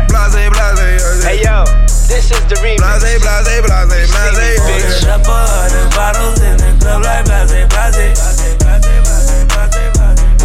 Blase, 0.10 0.36
blase, 0.36 1.00
young 1.00 1.18
J. 1.18 1.26
Hey 1.26 1.42
yo, 1.42 1.66
this 2.08 2.30
is 2.32 2.44
the 2.48 2.56
remix. 2.62 2.78
Blase, 2.78 3.22
blase, 3.22 3.62
blase, 3.66 4.12
blase, 4.12 4.60
bitch. 4.62 5.10
Up 5.10 5.26
a 5.26 5.34
hundred 5.34 5.90
bottles 5.96 6.42
in 6.42 6.58
the 6.58 6.78
club 6.80 7.04
like 7.04 7.26
blase, 7.26 7.68
blase. 7.70 8.64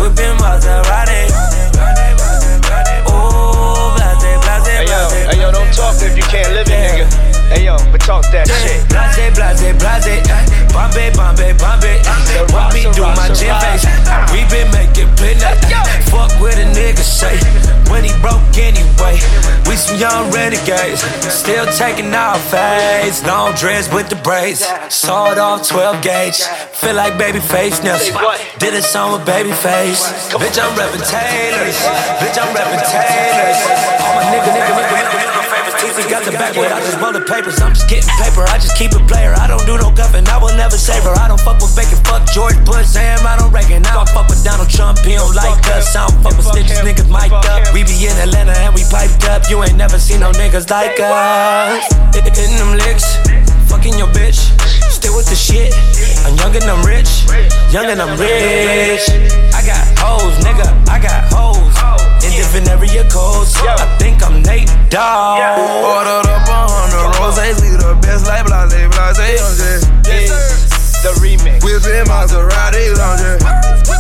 Whipping 0.01 0.37
Maserati. 0.41 1.29
Oh, 3.07 3.95
blase, 3.97 4.39
blase, 4.41 4.67
Hey 4.67 4.87
yo, 4.87 5.09
blase. 5.09 5.35
hey 5.35 5.41
yo, 5.41 5.53
don't 5.53 5.73
talk 5.75 5.95
if 6.03 6.17
you 6.17 6.23
can't 6.23 6.53
live 6.55 6.69
it, 6.69 6.73
nigga. 6.73 7.30
Ayo, 7.51 7.75
but 7.91 8.01
talk 8.01 8.23
that 8.31 8.47
shit. 8.63 8.79
Blase, 8.87 9.35
blase, 9.35 9.75
blase. 9.75 10.07
Eh. 10.07 10.71
Bombay, 10.71 11.11
Bombay, 11.19 11.53
Bombay. 11.59 11.99
Walk 12.55 12.71
me 12.75 12.87
through 12.95 13.11
my 13.19 13.27
gym 13.35 13.55
face. 13.59 13.83
We 14.31 14.47
been 14.47 14.71
making 14.71 15.11
plenty. 15.19 15.43
Fuck 16.11 16.31
with 16.39 16.63
a 16.63 16.67
nigga 16.71 17.03
say. 17.03 17.35
When 17.91 18.07
he 18.07 18.15
broke 18.23 18.43
anyway. 18.55 19.19
We 19.67 19.75
some 19.75 19.99
young 19.99 20.31
renegades. 20.31 21.03
Still 21.27 21.67
taking 21.75 22.15
our 22.15 22.39
fades. 22.39 23.27
Long 23.27 23.55
dreads 23.55 23.91
with 23.91 24.09
the 24.09 24.17
braids. 24.23 24.63
Sawed 24.89 25.39
off 25.39 25.67
12 25.67 26.03
gauge. 26.03 26.43
Feel 26.79 26.95
like 26.95 27.15
Babyface 27.15 27.83
now. 27.83 27.99
Did 28.59 28.75
a 28.75 28.83
song 28.83 29.19
with 29.19 29.27
Babyface. 29.27 30.07
Bitch, 30.39 30.59
I'm 30.59 30.71
rapping 30.79 31.03
Taylor's. 31.03 31.79
Bitch, 32.23 32.39
I'm 32.39 32.55
rapping 32.55 32.85
Taylor's. 32.87 33.59
All 34.07 34.15
my 34.15 34.23
nigga, 34.31 34.55
nigga, 34.55 34.73
nigga, 34.79 35.11
nigga 35.11 35.30
favorites. 36.03 36.11
Got 36.11 36.25
the 36.25 36.37
backwood. 36.39 36.73
I 36.73 36.81
just 36.81 36.99
roll 37.01 37.13
the 37.13 37.21
papers. 37.21 37.61
I'm 37.61 37.75
just 37.75 37.89
getting 37.89 38.09
paper. 38.17 38.45
I 38.49 38.57
just 38.59 38.77
keep 38.77 38.93
it 38.93 39.05
player. 39.09 39.35
I 39.37 39.47
don't 39.47 39.65
do 39.67 39.77
no 39.77 39.91
guffin. 39.93 40.27
I 40.29 40.39
will 40.39 40.55
never 40.57 40.77
save 40.77 41.03
her. 41.05 41.15
I 41.19 41.29
don't 41.29 41.41
fuck 41.41 41.61
with 41.61 41.75
bacon. 41.77 41.99
Fuck 42.05 42.29
George 42.33 42.57
Bush. 42.65 42.87
Sam, 42.87 43.27
I 43.27 43.37
don't 43.37 43.53
reckon. 43.53 43.85
I 43.85 43.95
don't 43.95 44.09
fuck 44.09 44.29
with 44.29 44.43
Donald 44.45 44.71
Trump. 44.71 44.99
He 45.01 45.15
don't 45.15 45.35
like 45.35 45.61
us. 45.77 45.95
I 45.97 46.07
don't 46.07 46.23
fuck 46.23 46.37
with 46.37 46.47
snitches. 46.47 46.81
Niggas 46.81 47.11
mic'd 47.11 47.33
up. 47.33 47.73
We 47.75 47.85
be 47.85 47.97
in 48.07 48.17
Atlanta 48.17 48.57
and 48.65 48.75
we 48.75 48.85
piped 48.89 49.25
up. 49.29 49.49
You 49.51 49.63
ain't 49.63 49.77
never 49.77 49.99
seen 49.99 50.21
no 50.21 50.33
niggas 50.33 50.71
like 50.71 50.99
us. 51.01 51.85
In 52.31 52.57
them 52.57 52.79
licks. 52.79 53.17
Fucking 53.69 53.99
your 53.99 54.09
bitch. 54.09 54.39
Still 54.91 55.17
with 55.17 55.27
the 55.27 55.37
shit. 55.37 55.75
I'm 56.25 56.37
young 56.37 56.55
and 56.55 56.65
I'm 56.65 56.85
rich. 56.87 57.27
Young 57.73 57.87
and 57.87 58.01
I'm 58.01 58.19
rich. 58.19 59.09
I 59.53 59.63
got 59.67 59.83
hoes, 59.99 60.35
nigga. 60.45 60.67
I 60.89 60.99
got 60.99 61.33
hoes. 61.33 61.70
In 62.41 62.65
different 62.65 62.73
area 62.73 63.05
codes. 63.05 63.53
I 63.61 63.85
think 64.01 64.25
I'm 64.25 64.41
Nate 64.41 64.73
Dogg. 64.89 65.61
Ordered 65.61 66.25
up 66.25 66.49
a 66.49 66.73
hundred 66.73 67.13
roses, 67.21 67.61
we 67.61 67.69
the 67.77 67.93
best 68.01 68.25
like 68.25 68.49
blase, 68.49 68.73
blase, 68.89 69.85
blase. 70.01 70.33
The 71.05 71.13
remix. 71.21 71.61
Whipping 71.61 72.09
Maserati 72.09 72.97
lounge. 72.97 73.45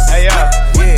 Hey, 0.09 0.25
yeah. 0.25 0.49
Yeah. 0.73 0.97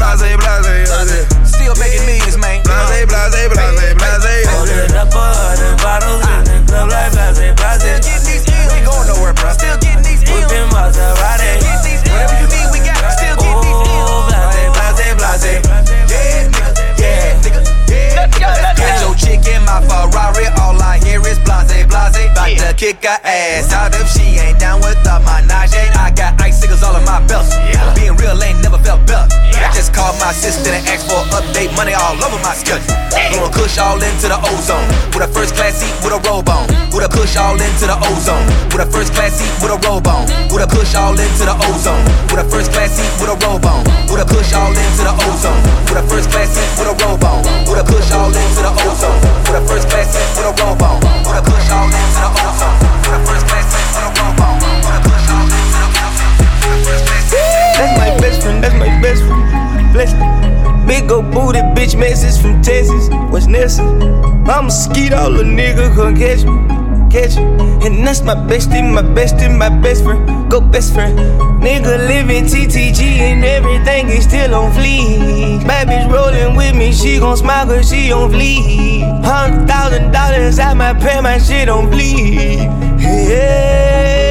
Blase, 0.00 0.24
blase, 0.32 0.88
blase. 0.88 1.28
Still 1.44 1.76
making 1.76 2.08
millions, 2.08 2.40
man. 2.40 2.64
Blase, 2.64 3.04
blase, 3.04 3.52
blase, 3.52 3.92
blase. 3.92 4.48
Ordered 4.56 4.96
up 4.96 5.12
a 5.12 5.28
hundred 5.28 5.76
bottles 5.76 6.24
in 6.24 6.40
the 6.48 6.56
club 6.72 6.88
like 6.88 7.12
blase, 7.12 7.52
blase. 7.52 7.84
Still 7.84 8.00
getting 8.00 8.24
these 8.24 8.48
We 8.48 8.80
ain't 8.80 8.88
going 8.88 9.12
nowhere, 9.12 9.36
bro. 9.36 9.52
Still 9.52 9.76
getting 9.76 10.08
these 10.08 10.24
M's. 10.24 10.40
Whipping 10.48 10.72
Maserati. 10.72 11.68
Whatever 12.08 12.40
you 12.40 12.48
need, 12.48 12.71
my 19.72 19.80
Ferrari. 19.88 20.46
All 20.60 20.80
I 20.82 20.98
hear 20.98 21.20
is 21.26 21.38
blase, 21.60 21.86
blase. 21.86 22.30
About 22.32 22.70
to 22.70 22.74
kick 22.76 23.04
her 23.04 23.18
ass 23.24 23.72
out 23.72 23.94
if 23.94 24.08
she 24.08 24.38
ain't 24.40 24.58
down 24.58 24.80
with 24.80 24.98
the 25.04 25.20
menage. 25.24 25.74
I 25.74 26.10
got 26.10 26.40
icicles 26.40 26.82
all 26.82 26.96
in 26.96 27.04
my 27.04 27.20
belt. 27.26 27.46
Being 27.94 28.16
real 28.16 28.40
ain't 28.42 28.62
never 28.62 28.78
felt 28.78 29.06
better. 29.06 29.28
I 29.62 29.70
just 29.70 29.94
called 29.94 30.18
my 30.18 30.32
sister 30.32 30.70
and 30.70 30.82
asked 30.88 31.06
for 31.06 31.22
an 31.22 31.30
update. 31.38 31.70
Money 31.76 31.94
all 31.94 32.16
over 32.18 32.40
my 32.42 32.54
schedule. 32.54 32.82
Blowing 33.32 33.52
kush 33.52 33.78
all 33.78 34.00
into 34.00 34.26
the 34.28 34.38
ozone. 34.38 34.88
With 35.14 35.22
a 35.22 35.28
first 35.28 35.54
class 35.54 35.78
seat 35.78 35.92
with 36.02 36.16
a 36.16 36.20
robe 36.26 36.48
on. 36.48 36.66
With 36.90 37.06
a 37.06 37.08
kush 37.08 37.36
all 37.36 37.54
into 37.54 37.86
the 37.86 37.96
ozone. 37.96 38.46
With 38.72 38.82
a 38.82 38.86
first 38.90 39.12
class 39.14 39.38
seat 39.38 39.52
with 39.62 39.70
a 39.70 39.78
robe 39.86 40.08
on. 40.08 40.26
With 40.50 40.64
a 40.64 40.68
kush 40.68 40.94
all 40.94 41.14
into 41.14 41.44
the 41.46 41.54
ozone. 41.54 42.02
With 42.28 42.42
a 42.42 42.44
first 42.50 42.72
class 42.72 42.90
seat 42.96 43.10
with 43.20 43.30
a 43.30 43.36
robe 43.44 43.64
on. 43.64 43.84
With 44.10 44.20
a 44.20 44.26
kush 44.26 44.52
all 44.52 44.72
into 44.72 45.02
the 45.06 45.14
ozone. 45.14 45.62
With 45.86 46.00
a 46.00 46.04
first 46.08 46.28
class 46.32 46.50
seat 46.50 46.68
with 46.80 46.90
a 46.90 46.94
robe 47.04 47.24
on. 47.24 47.40
With 47.68 47.78
a 47.78 47.84
kush 47.86 48.10
all 48.12 48.32
into 48.32 48.60
the 48.66 48.72
ozone. 48.82 49.20
With 49.46 49.60
a 49.60 49.62
first 49.68 49.86
class 49.88 50.08
seat 50.10 50.26
with 50.34 50.50
a 50.50 50.52
robe 50.58 50.82
on. 50.82 50.98
With 51.22 51.38
a 51.38 51.41
kush 51.46 51.68
all 51.70 51.86
into 51.86 52.10
the 52.14 52.28
ozone. 52.42 52.78
With 53.02 53.14
a 53.14 53.20
first 53.26 53.44
class 53.46 53.66
seat 53.70 53.88
with 53.92 54.02
a 54.02 54.06
robe 54.16 54.40
on. 54.42 54.54
With 54.62 54.86
a 54.86 54.96
kush 55.06 55.28
all 55.32 55.46
into 55.46 55.82
the 55.82 56.02
ozone. 56.02 56.34
With 56.38 56.72
a 56.72 56.84
first 56.84 57.04
class 57.06 57.24
seat. 57.30 57.42
That's 57.78 57.94
my 57.98 58.10
best 58.20 58.42
friend, 58.42 58.58
that's 58.62 58.76
my 58.76 58.90
best 59.02 59.20
friend. 59.24 59.44
Bless 59.92 60.12
me. 60.14 60.26
Big 60.86 61.10
old 61.10 61.30
booty 61.30 61.60
bitch 61.76 61.98
message 61.98 62.40
from 62.40 62.60
Texas. 62.62 63.08
What's 63.30 63.46
next? 63.46 63.78
I'm 63.78 64.66
a 64.66 64.70
skeet 64.70 65.12
all 65.12 65.34
a 65.38 65.44
nigga 65.44 65.94
come 65.94 66.16
catch 66.16 66.44
me. 66.44 66.81
Me. 67.12 67.20
And 67.84 68.06
that's 68.06 68.22
my 68.22 68.34
bestie, 68.34 68.80
my 68.80 69.02
bestie, 69.02 69.54
my 69.54 69.68
best 69.68 70.02
friend. 70.02 70.50
Go 70.50 70.62
best 70.62 70.94
friend. 70.94 71.18
Nigga 71.60 72.08
living 72.08 72.44
TTG 72.44 73.02
and 73.18 73.44
everything 73.44 74.08
is 74.08 74.24
still 74.24 74.54
on 74.54 74.72
fleek. 74.72 75.66
Bad 75.66 75.88
bitch 75.88 76.10
rolling 76.10 76.56
with 76.56 76.74
me, 76.74 76.90
she 76.90 77.18
gon' 77.18 77.36
smile 77.36 77.66
cause 77.66 77.90
she 77.90 78.12
on 78.12 78.30
fleek. 78.30 79.02
Hundred 79.22 79.68
thousand 79.68 80.10
dollars 80.10 80.58
I 80.58 80.72
might 80.72 81.00
pay 81.00 81.20
my 81.20 81.36
shit 81.36 81.68
on 81.68 81.90
bleed. 81.90 82.70
Yeah. 82.98 84.21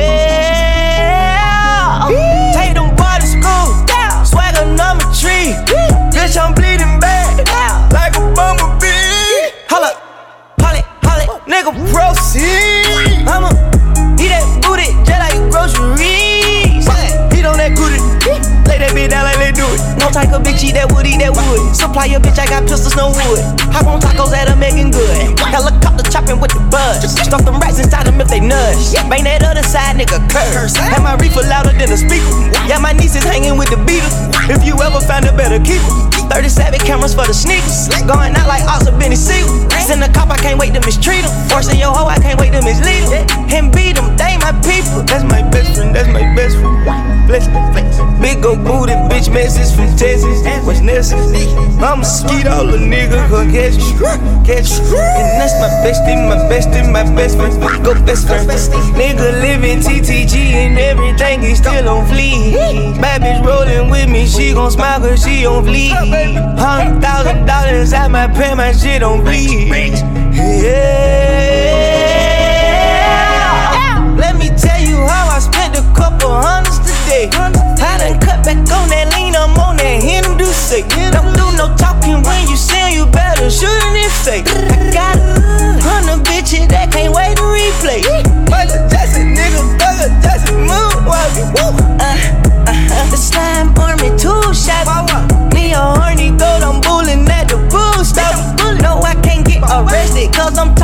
Bang 28.94 29.24
that 29.24 29.44
other 29.44 29.51
side, 29.72 29.96
nigga, 29.96 30.20
curse. 30.28 30.76
Have 30.76 31.02
my 31.02 31.16
reefer 31.16 31.48
louder 31.48 31.72
than 31.72 31.88
a 31.88 31.98
speaker. 31.98 32.28
Yeah, 32.68 32.80
my 32.84 32.92
niece 32.92 33.16
is 33.16 33.24
hanging 33.24 33.56
with 33.58 33.72
the 33.72 33.80
Beatles. 33.88 34.12
If 34.52 34.68
you 34.68 34.76
ever 34.84 35.00
find 35.00 35.24
a 35.26 35.32
better 35.32 35.64
keeper. 35.64 35.88
37 36.28 36.80
cameras 36.84 37.16
for 37.16 37.26
the 37.26 37.34
sneakers. 37.34 37.88
Going 38.04 38.36
out 38.36 38.48
like 38.48 38.64
Oscar 38.68 38.92
Benny 39.00 39.16
Siegel. 39.16 39.70
Send 39.80 40.04
a 40.04 40.12
cop, 40.12 40.30
I 40.30 40.38
can't 40.38 40.60
wait 40.60 40.74
to 40.76 40.82
mistreat 40.84 41.24
him. 41.24 41.32
Forcing 41.48 41.80
your 41.80 41.92
hoe, 41.92 42.08
I 42.08 42.20
can't 42.20 42.40
wait 42.40 42.52
to 42.52 42.62
mislead 42.62 43.08
him. 43.08 43.28
And 43.52 43.72
beat 43.72 43.96
him, 43.96 44.16
they 44.20 44.36
my 44.44 44.52
people. 44.64 45.04
That's 45.08 45.24
my 45.24 45.42
best 45.52 45.76
friend, 45.76 45.96
that's 45.96 46.08
my 46.08 46.24
best 46.36 46.56
friend. 46.60 47.12
Bless 47.28 47.48
me. 47.48 47.62
Big 48.20 48.44
old 48.46 48.64
booty 48.64 48.94
bitch 49.10 49.32
message 49.34 49.74
from 49.76 49.88
Texas. 49.96 50.44
What's 50.66 50.82
next? 50.82 51.14
I'm 51.14 52.02
a 52.02 52.06
skeet 52.06 52.46
all 52.46 52.68
a 52.70 52.78
nigga 52.78 53.28
come 53.30 53.52
catch 53.52 53.78
me. 53.80 53.92
Catch 54.46 54.78
me. 54.84 55.00
And 55.00 55.30
that's 55.40 55.56
my 55.64 55.72
bestie, 55.84 56.16
my 56.28 56.38
bestie, 56.52 56.86
my 56.92 57.04
best 57.16 57.38
friend. 57.38 57.56
Go 57.84 57.94
best 58.06 58.28
friend. 58.28 58.50
Nigga 59.00 59.42
living 59.62 59.80
TTG 59.80 60.36
and 60.54 60.78
everything 60.78 61.44
is 61.44 61.60
still 61.60 61.88
on 61.88 62.06
fleek. 62.08 63.00
Bad 63.00 63.22
bitch 63.22 63.46
rolling 63.46 63.90
with 63.92 64.10
me, 64.10 64.26
she 64.26 64.54
gon' 64.54 64.72
smile 64.72 65.00
cause 65.00 65.24
she 65.24 65.46
on 65.46 65.64
fleek. 65.66 65.92
Hundred 66.58 67.00
thousand 67.02 67.46
dollars, 67.46 67.94
I 67.94 68.08
might 68.08 68.34
pay 68.34 68.56
my 68.56 68.72
shit 68.72 69.04
on 69.04 69.24
bleed. 69.24 69.94
Yeah. 70.34 70.78
Let 74.18 74.36
me 74.38 74.50
tell 74.58 74.82
you 74.82 74.98
how 74.98 75.30
I 75.30 75.40
spent 75.40 75.78
a 75.78 75.84
couple 75.94 76.32
hundreds 76.32 76.80
today. 76.80 77.30
I 77.32 77.52
done 78.00 78.20
cut 78.20 78.44
back 78.44 78.58
on 78.58 78.90
that 78.90 79.14
lean, 79.16 79.36
I'm 79.36 79.58
on 79.60 79.78
that 79.78 80.38
do 80.38 80.46
say. 80.46 80.82
Don't 81.12 81.34
do 81.36 81.46
no 81.58 81.76
talking 81.78 82.24
when 82.24 82.48
you 82.48 82.56
sing, 82.56 82.96
you 82.96 83.06
better 83.06 83.50
shoot 83.50 83.70
it 83.70 84.12
fake. 84.24 84.48
I 84.48 84.92
got 84.94 85.51
cause 100.42 100.58
I'm 100.58 100.81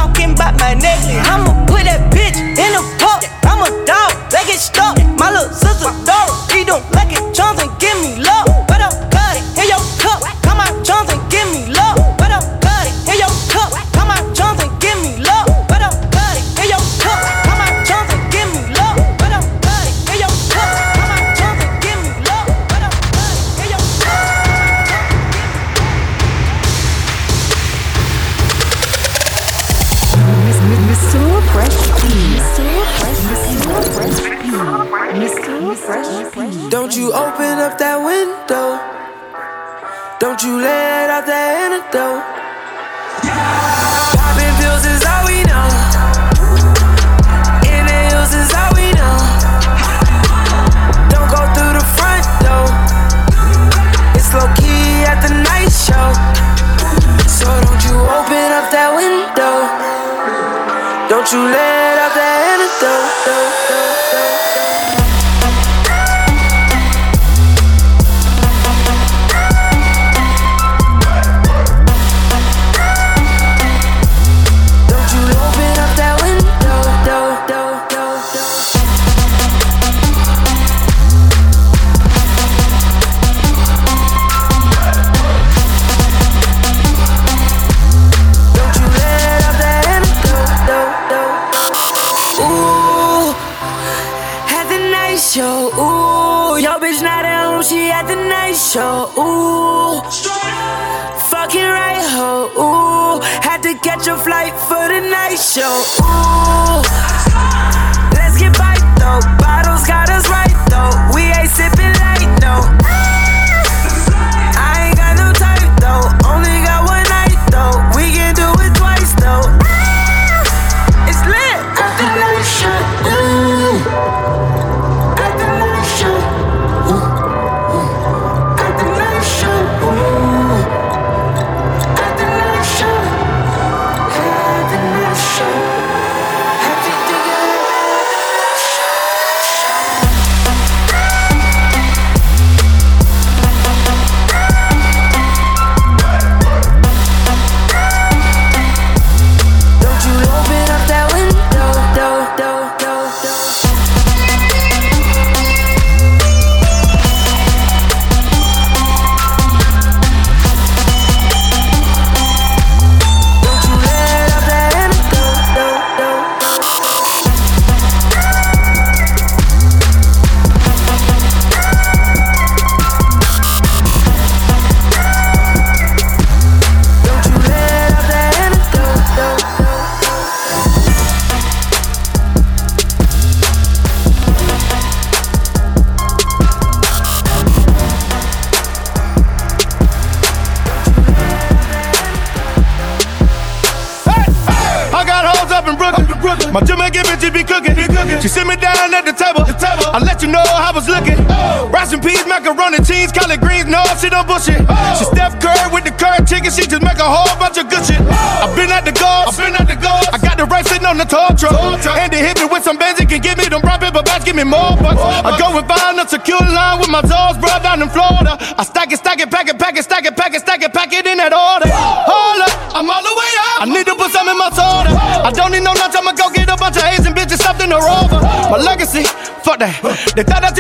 me 214.38 214.46
more 214.46 214.78
bucks. 214.78 215.02
I 215.02 215.34
go 215.42 215.50
and 215.58 215.66
find 215.66 215.98
a 215.98 216.06
secure 216.06 216.38
line 216.38 216.78
with 216.78 216.94
my 216.94 217.02
dogs, 217.02 217.42
bro, 217.42 217.50
down 217.66 217.82
in 217.82 217.90
Florida. 217.90 218.38
I 218.38 218.64
stack 218.64 218.94
it, 218.94 219.02
stack 219.02 219.20
it, 219.20 219.34
pack 219.34 219.50
it, 219.50 219.58
pack 219.58 219.76
it, 219.76 219.84
stack 219.84 220.06
it, 220.06 220.16
pack 220.16 220.38
it, 220.38 220.42
stack 220.46 220.62
it, 220.62 220.72
pack 220.72 220.94
it 220.94 221.10
in 221.10 221.18
that 221.18 221.34
order. 221.34 221.66
Hold 221.74 222.46
up, 222.46 222.54
I'm 222.78 222.86
all 222.86 223.02
the 223.02 223.16
way 223.18 223.32
up. 223.50 223.58
I 223.62 223.66
need 223.66 223.90
to 223.90 223.96
put 223.98 224.14
some 224.14 224.30
in 224.30 224.38
my 224.38 224.54
soda. 224.54 224.94
I 224.94 225.34
don't 225.34 225.52
need 225.52 225.66
no 225.66 225.74
nuts. 225.74 225.98
I'ma 225.98 226.14
go 226.14 226.30
get 226.30 226.46
a 226.54 226.56
bunch 226.56 226.78
of 226.78 226.86
Asian 226.86 227.18
bitches 227.18 227.42
stuffed 227.42 227.66
in 227.66 227.74
a 227.74 227.82
rover. 227.82 228.22
My 228.22 228.62
legacy, 228.62 229.10
fuck 229.42 229.58
that. 229.58 229.74
They 230.14 230.22
thought 230.22 230.46
that 230.46 230.54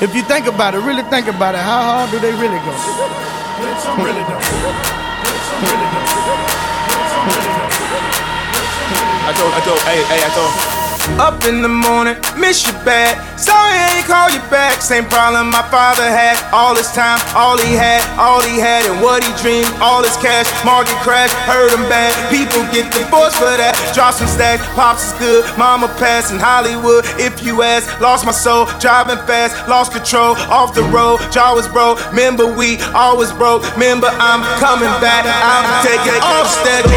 If 0.00 0.14
you 0.14 0.22
think 0.22 0.46
about 0.46 0.76
it, 0.76 0.78
really 0.78 1.02
think 1.02 1.26
about 1.26 1.56
it, 1.56 1.58
how 1.58 1.82
hard 1.82 2.10
do 2.12 2.20
they 2.20 2.30
really 2.30 2.58
go? 2.62 2.70
I 9.26 9.34
told, 9.36 9.52
I 9.54 9.60
told, 9.66 9.80
hey, 9.80 10.04
hey, 10.04 10.22
I 10.24 10.30
told. 10.34 10.77
Up 11.16 11.44
in 11.44 11.62
the 11.62 11.68
morning, 11.68 12.14
miss 12.36 12.66
you 12.66 12.72
bad. 12.84 13.16
Sorry 13.40 13.74
I 13.74 13.98
ain't 13.98 14.06
call 14.06 14.30
you 14.30 14.42
back. 14.50 14.82
Same 14.82 15.04
problem 15.06 15.50
my 15.50 15.62
father 15.70 16.06
had. 16.06 16.38
All 16.52 16.76
his 16.76 16.92
time, 16.92 17.18
all 17.34 17.58
he 17.58 17.74
had, 17.74 18.02
all 18.18 18.42
he 18.42 18.58
had, 18.60 18.84
and 18.86 19.02
what 19.02 19.24
he 19.24 19.30
dreamed. 19.42 19.66
All 19.80 20.02
his 20.02 20.16
cash, 20.18 20.46
market 20.64 20.94
crash, 21.02 21.30
hurt 21.46 21.70
him 21.74 21.82
bad. 21.90 22.14
People 22.30 22.62
get 22.70 22.92
divorced 22.92 23.36
for 23.36 23.50
that. 23.50 23.74
Drop 23.94 24.14
some 24.14 24.28
stacks, 24.28 24.62
pops 24.74 25.10
is 25.10 25.14
good. 25.18 25.42
Mama 25.58 25.88
passed 25.98 26.30
in 26.30 26.38
Hollywood. 26.38 27.04
If 27.18 27.42
you 27.42 27.62
ask, 27.62 27.86
lost 28.00 28.24
my 28.24 28.32
soul, 28.32 28.66
driving 28.78 29.18
fast, 29.26 29.54
lost 29.68 29.92
control. 29.92 30.36
Off 30.50 30.74
the 30.74 30.86
road, 30.94 31.18
jaw 31.30 31.54
was 31.54 31.66
broke. 31.68 31.98
Remember 32.10 32.46
we 32.46 32.78
always 32.94 33.32
broke. 33.32 33.62
Remember 33.74 34.08
I'm 34.22 34.42
coming 34.62 34.92
back. 35.02 35.26
I'm 35.26 35.66
taking 35.82 36.18
off 36.22 36.46
steady. 36.46 36.94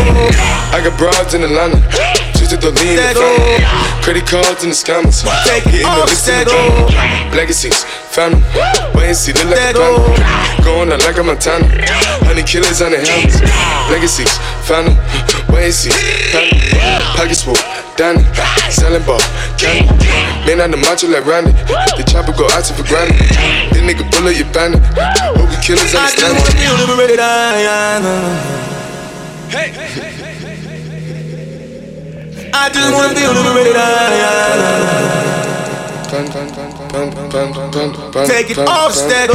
I 0.74 0.82
got 0.84 0.98
broads 0.98 1.34
in 1.34 1.44
Atlanta. 1.44 2.31
To 2.52 2.58
lean 2.68 3.00
the 3.00 3.16
family. 3.16 3.64
Credit 4.04 4.28
cards 4.28 4.62
and 4.68 4.76
the 4.76 4.76
scammers. 4.76 5.24
Getting 5.48 5.88
the 5.88 6.04
list 6.04 6.28
in 6.28 6.44
the 6.44 6.52
drama. 6.52 7.32
Legacies, 7.34 7.88
family. 8.12 8.44
Wait 8.94 9.08
and 9.08 9.16
see, 9.16 9.32
look 9.32 9.56
like 9.56 9.72
a. 9.72 9.80
Going 10.62 10.92
out 10.92 11.00
like 11.00 11.16
a 11.18 11.24
Montana. 11.24 11.64
Honey 12.28 12.44
killers 12.44 12.84
on 12.84 12.92
the 12.92 13.00
helmets. 13.00 13.40
Legacies, 13.88 14.28
family. 14.68 15.00
Wait 15.48 15.72
and 15.72 15.74
see, 15.74 15.96
family. 16.36 16.60
Pockets 17.16 17.42
full, 17.42 17.56
Danny. 17.96 18.20
Selling 18.68 19.02
ball, 19.08 19.24
candy. 19.56 19.88
Man 20.44 20.60
on 20.60 20.72
the 20.76 20.78
macho 20.78 21.08
like 21.08 21.26
Randy. 21.26 21.56
The 21.96 22.04
chopper 22.04 22.36
go 22.36 22.52
out 22.52 22.68
to 22.68 22.76
for 22.76 22.84
granted. 22.84 23.16
This 23.72 23.80
nigga 23.80 24.04
bullet, 24.12 24.36
you 24.36 24.44
bandit. 24.52 24.84
Hope 25.40 25.48
the 25.48 25.56
killers 25.64 25.96
I 25.96 26.12
just 26.12 26.20
understand 26.20 26.36
wanna 26.36 26.52
it. 26.52 26.60
feel 26.60 26.76
liberated. 26.84 27.24
I 32.54 32.70
just 32.70 32.94
wanna 32.94 33.16
feel 33.16 33.32
liberated. 33.34 33.76
Take 38.28 38.52
it 38.52 38.58
off, 38.68 38.94
steady. 38.94 39.34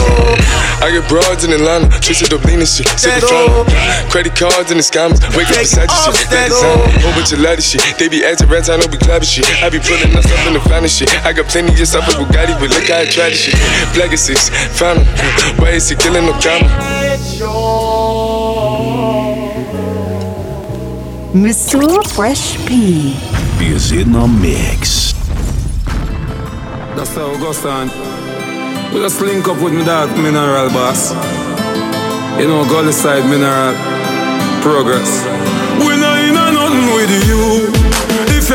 I 0.84 0.92
get 0.92 1.08
broads 1.08 1.44
in 1.44 1.52
Atlanta, 1.52 1.88
twisted 2.00 2.32
up 2.34 2.44
lean 2.44 2.60
and 2.60 2.68
shit. 2.68 2.86
Sipping 3.00 3.24
fountain. 3.24 4.10
Credit 4.10 4.36
cards 4.36 4.70
and 4.70 4.78
the 4.78 4.84
scammers. 4.84 5.20
Wake 5.34 5.48
up 5.48 5.56
beside 5.64 5.88
your 5.88 6.12
shit. 6.12 6.28
They 6.28 6.48
design 6.48 7.00
whole 7.00 7.12
bunch 7.16 7.32
of 7.32 7.40
ladder 7.40 7.62
shit. 7.62 7.80
They 7.98 8.08
be 8.08 8.24
acting 8.24 8.48
rats, 8.48 8.68
I 8.68 8.76
know 8.76 8.86
we 8.92 8.98
clapping 8.98 9.26
shit. 9.26 9.48
I 9.64 9.70
be 9.70 9.80
pulling 9.80 10.12
us 10.14 10.28
up 10.28 10.46
in 10.46 10.52
the 10.52 10.60
finest 10.68 10.98
shit. 10.98 11.08
I 11.24 11.32
got 11.32 11.48
plenty 11.48 11.72
just 11.74 11.96
up 11.96 12.06
with 12.06 12.16
Bugatti, 12.20 12.52
but 12.60 12.68
look 12.68 12.84
how 12.84 13.00
I 13.00 13.06
try 13.06 13.30
this 13.30 13.40
shit. 13.40 13.56
Black 13.94 14.12
is 14.12 14.20
six, 14.20 14.50
found 14.76 15.00
him. 15.00 15.08
Why 15.56 15.70
is 15.80 15.88
he 15.88 15.96
killing 15.96 16.26
no 16.26 16.32
comma? 16.44 16.68
Mr. 21.36 22.02
Fresh 22.14 22.66
P. 22.66 23.12
Is 23.60 23.92
in 23.92 24.12
the 24.12 24.26
mix. 24.26 25.12
That's 26.96 27.14
how 27.14 27.30
we 27.30 27.36
go 27.36 27.52
stand. 27.52 27.90
We 28.94 29.00
just 29.00 29.20
link 29.20 29.46
up 29.46 29.62
with 29.62 29.74
me 29.74 29.84
dog 29.84 30.16
Mineral 30.16 30.70
Boss. 30.70 31.12
You 32.40 32.48
know, 32.48 32.64
Gully 32.64 32.92
Side 32.92 33.28
Mineral. 33.28 33.74
progress. 34.62 35.24
We're 35.84 36.00
not 36.00 36.18
in 36.24 36.32
nothing 36.32 36.86
with 36.96 37.12
you. 37.28 37.75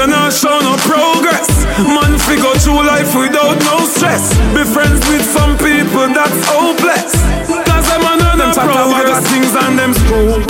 You're 0.01 0.09
not 0.09 0.33
showing 0.33 0.65
no 0.65 0.73
progress, 0.81 1.45
man, 1.77 2.17
figure 2.17 2.57
through 2.57 2.81
life 2.89 3.13
without 3.13 3.53
no 3.69 3.85
stress. 3.85 4.33
Be 4.49 4.65
friends 4.65 4.97
with 5.05 5.21
some 5.21 5.53
people 5.61 6.09
that's 6.09 6.41
hopeless. 6.49 7.13
Cause 7.45 7.85
them 7.85 8.01
are 8.09 8.17
none 8.17 8.41
them 8.41 8.49
progress 8.49 9.21
things 9.29 9.53
and 9.53 9.77
them 9.77 9.93
school. 9.93 10.41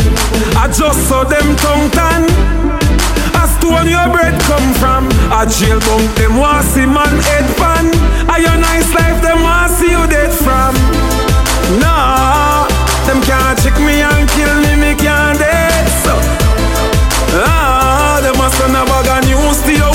I 0.56 0.72
just 0.72 1.04
saw 1.04 1.28
them 1.28 1.44
tongue 1.60 1.92
tan. 1.92 2.32
As 3.36 3.52
to 3.60 3.68
when 3.76 3.92
your 3.92 4.08
bread 4.16 4.40
come 4.48 4.72
from, 4.80 5.12
I 5.28 5.44
jail 5.44 5.84
bunk 5.84 6.08
them 6.16 6.40
want 6.40 6.64
see 6.72 6.88
man 6.88 7.12
head 7.28 7.44
pan. 7.60 7.92
A 8.32 8.40
your 8.40 8.56
nice 8.56 8.88
life 8.96 9.20
them 9.20 9.44
want 9.44 9.68
see 9.76 9.92
you 9.92 10.08
dead 10.08 10.32
from. 10.32 10.80
Nah, 11.84 12.72
them 13.04 13.20
can't 13.28 13.60
check 13.60 13.76
me 13.84 14.00
and 14.00 14.24
kill 14.32 14.56
me, 14.64 14.80
me 14.80 14.96
can't 14.96 15.36
dead 15.36 15.92
so. 16.08 16.16
Ah, 17.36 18.24
them 18.24 18.38
must 18.40 18.56
send 18.56 18.80
a 18.80 18.86
bag 18.88 19.08
of 19.12 19.31
to 19.52 19.91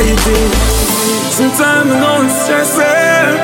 inviting. 0.00 0.50
Sometimes 1.30 1.90
I 1.90 2.00
know 2.00 2.24
it's 2.24 2.42
stressing. 2.44 3.38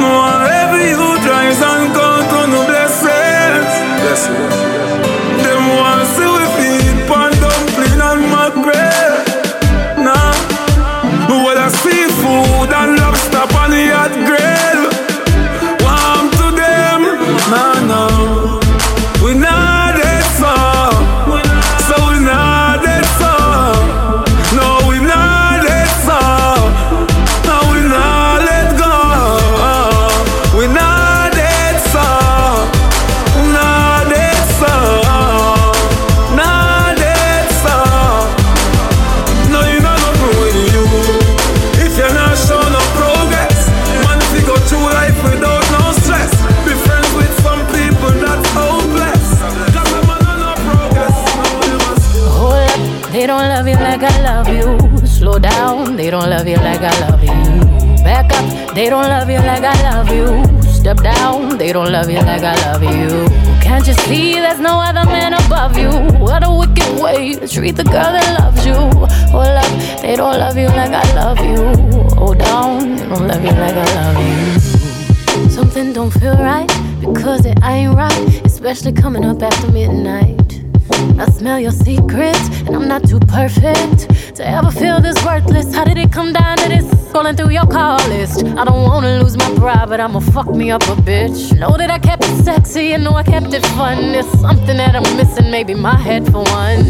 Whatever 0.00 0.78
you 0.90 1.18
tries 1.24 1.60
and 1.62 1.99
they 58.80 58.88
don't 58.88 59.02
love 59.02 59.28
you 59.28 59.36
like 59.36 59.62
I 59.62 59.76
love 59.90 60.08
you. 60.08 60.72
Step 60.72 60.96
down, 61.02 61.58
they 61.58 61.70
don't 61.70 61.92
love 61.92 62.08
you 62.08 62.20
like 62.20 62.42
I 62.42 62.54
love 62.64 62.82
you. 62.82 63.28
Can't 63.60 63.86
you 63.86 63.92
see 63.92 64.32
there's 64.32 64.58
no 64.58 64.80
other 64.80 65.04
man 65.04 65.34
above 65.34 65.76
you? 65.76 65.90
What 66.18 66.42
a 66.46 66.50
wicked 66.50 66.98
way 66.98 67.34
to 67.34 67.46
treat 67.46 67.76
the 67.76 67.84
girl 67.84 68.10
that 68.16 68.40
loves 68.40 68.64
you. 68.64 68.72
Oh, 68.72 69.06
Hold 69.32 69.58
up, 69.64 70.00
they 70.00 70.16
don't 70.16 70.38
love 70.38 70.56
you 70.56 70.68
like 70.68 70.92
I 70.92 71.04
love 71.14 71.40
you. 71.40 71.60
Oh, 72.16 72.24
Hold 72.24 72.38
down, 72.38 72.96
they 72.96 73.06
don't 73.06 73.28
love 73.28 73.42
you 73.44 73.54
like 73.64 73.76
I 73.76 73.88
love 74.00 74.18
you. 74.24 75.50
Something 75.50 75.92
don't 75.92 76.10
feel 76.10 76.38
right 76.38 76.70
because 77.02 77.44
it 77.44 77.58
ain't 77.62 77.94
right, 77.94 78.46
especially 78.46 78.92
coming 78.92 79.26
up 79.26 79.42
after 79.42 79.70
midnight. 79.70 80.64
I 81.18 81.26
smell 81.26 81.60
your 81.60 81.72
secrets, 81.72 82.48
and 82.60 82.74
I'm 82.74 82.88
not 82.88 83.06
too 83.06 83.20
perfect 83.20 84.08
to 84.36 84.48
ever 84.48 84.70
feel 84.70 85.02
this 85.02 85.22
worthless. 85.22 85.74
How 85.74 85.84
did 85.84 85.98
it 85.98 86.10
come 86.10 86.32
down 86.32 86.56
to 86.56 86.68
this? 86.70 86.99
Scrolling 87.10 87.36
through 87.36 87.50
your 87.50 87.66
call 87.66 87.98
list. 88.08 88.44
I 88.44 88.64
don't 88.64 88.84
wanna 88.84 89.18
lose 89.18 89.36
my 89.36 89.52
pride, 89.56 89.88
but 89.88 89.98
I'ma 89.98 90.20
fuck 90.20 90.54
me 90.54 90.70
up 90.70 90.82
a 90.82 90.94
bitch. 90.94 91.58
Know 91.58 91.76
that 91.76 91.90
I 91.90 91.98
kept 91.98 92.22
it 92.22 92.44
sexy, 92.44 92.92
and 92.92 93.02
know 93.02 93.14
I 93.14 93.24
kept 93.24 93.52
it 93.52 93.66
fun. 93.74 94.12
There's 94.12 94.30
something 94.38 94.76
that 94.76 94.94
I'm 94.94 95.16
missing, 95.16 95.50
maybe 95.50 95.74
my 95.74 95.96
head 95.96 96.24
for 96.26 96.44
one. 96.44 96.84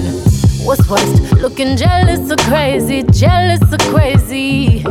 What's 0.66 0.86
worst? 0.90 1.32
Looking 1.40 1.74
jealous 1.74 2.30
or 2.30 2.36
crazy, 2.36 3.02
jealous 3.04 3.62
or 3.72 3.78
crazy. 3.90 4.84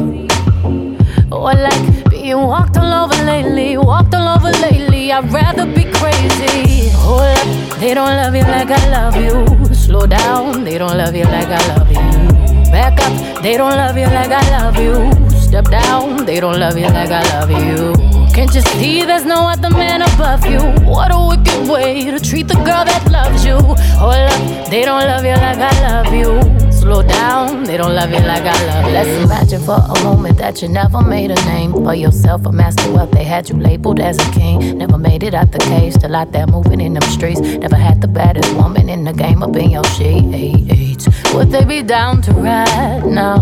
Or 1.32 1.54
like 1.54 2.10
being 2.10 2.42
walked 2.42 2.78
all 2.78 2.92
over 2.92 3.24
lately, 3.24 3.78
walked 3.78 4.16
all 4.16 4.36
over 4.36 4.50
lately. 4.58 5.12
I'd 5.12 5.32
rather 5.32 5.68
be 5.68 5.84
crazy. 5.92 6.90
Hold 7.06 7.22
up, 7.22 7.78
they 7.78 7.94
don't 7.94 8.16
love 8.18 8.34
you 8.34 8.42
like 8.42 8.72
I 8.72 8.90
love 8.90 9.16
you. 9.16 9.76
Slow 9.76 10.08
down, 10.08 10.64
they 10.64 10.80
don't 10.80 10.98
love 10.98 11.16
you 11.16 11.26
like 11.26 11.50
I 11.50 11.68
love 11.76 11.92
you. 11.92 12.39
Back 12.72 13.00
up, 13.00 13.42
they 13.42 13.58
don't 13.58 13.72
love 13.72 13.98
you 13.98 14.06
like 14.06 14.32
I 14.32 14.44
love 14.52 14.78
you. 14.78 15.12
Step 15.40 15.66
down, 15.66 16.26
they 16.26 16.40
don't 16.40 16.60
love 16.60 16.78
you 16.78 16.88
like 16.88 17.10
I 17.10 17.24
love 17.34 17.50
you. 17.50 17.94
Can't 18.34 18.54
you 18.54 18.62
see 18.62 19.04
there's 19.06 19.26
no 19.26 19.48
other 19.48 19.70
man 19.72 20.02
above 20.02 20.46
you? 20.46 20.60
What 20.86 21.12
a 21.12 21.20
wicked 21.30 21.68
way 21.68 22.12
to 22.12 22.20
treat 22.20 22.48
the 22.48 22.56
girl 22.56 22.86
that 22.86 23.10
loves 23.12 23.44
you. 23.44 23.58
Hold 23.98 24.14
up, 24.14 24.70
they 24.70 24.86
don't 24.86 25.02
love 25.02 25.26
you 25.26 25.32
like 25.32 25.58
I 25.58 26.04
love 26.04 26.14
you. 26.14 26.59
Slow 26.90 27.04
down, 27.04 27.66
they 27.66 27.78
don't 27.78 27.94
love 27.94 28.10
you 28.10 28.18
like 28.18 28.42
I 28.42 28.66
love. 28.66 28.92
Let's 28.92 29.24
imagine 29.24 29.62
for 29.62 29.78
a 29.78 30.04
moment 30.04 30.40
that 30.40 30.64
you 30.64 30.68
never 30.68 31.04
made 31.04 31.30
a 31.30 31.36
name 31.46 31.72
for 31.72 31.94
yourself, 31.94 32.48
a 32.48 32.52
master 32.52 32.92
wealth. 32.92 33.12
They 33.12 33.24
had 33.24 33.48
you 33.48 33.58
labeled 33.58 34.00
as 34.00 34.18
a 34.18 34.32
king. 34.32 34.80
Never 34.80 34.98
made 34.98 35.22
it 35.22 35.36
out 35.36 35.52
the 35.52 35.60
cage, 35.60 35.94
still 35.94 36.16
out 36.16 36.32
there 36.32 36.48
moving 36.48 36.82
in 36.82 36.96
them 36.96 37.04
streets. 37.04 37.42
Never 37.42 37.76
had 37.76 38.02
the 38.02 38.08
baddest 38.08 38.52
woman 38.56 38.90
in 38.90 39.04
the 39.04 39.14
game 39.14 39.44
up 39.44 39.56
in 39.56 39.70
your 39.70 39.84
sheets. 39.84 41.08
Would 41.32 41.52
they 41.52 41.64
be 41.64 41.84
down 41.84 42.24
to 42.24 42.32
ride 42.32 43.06
now? 43.06 43.38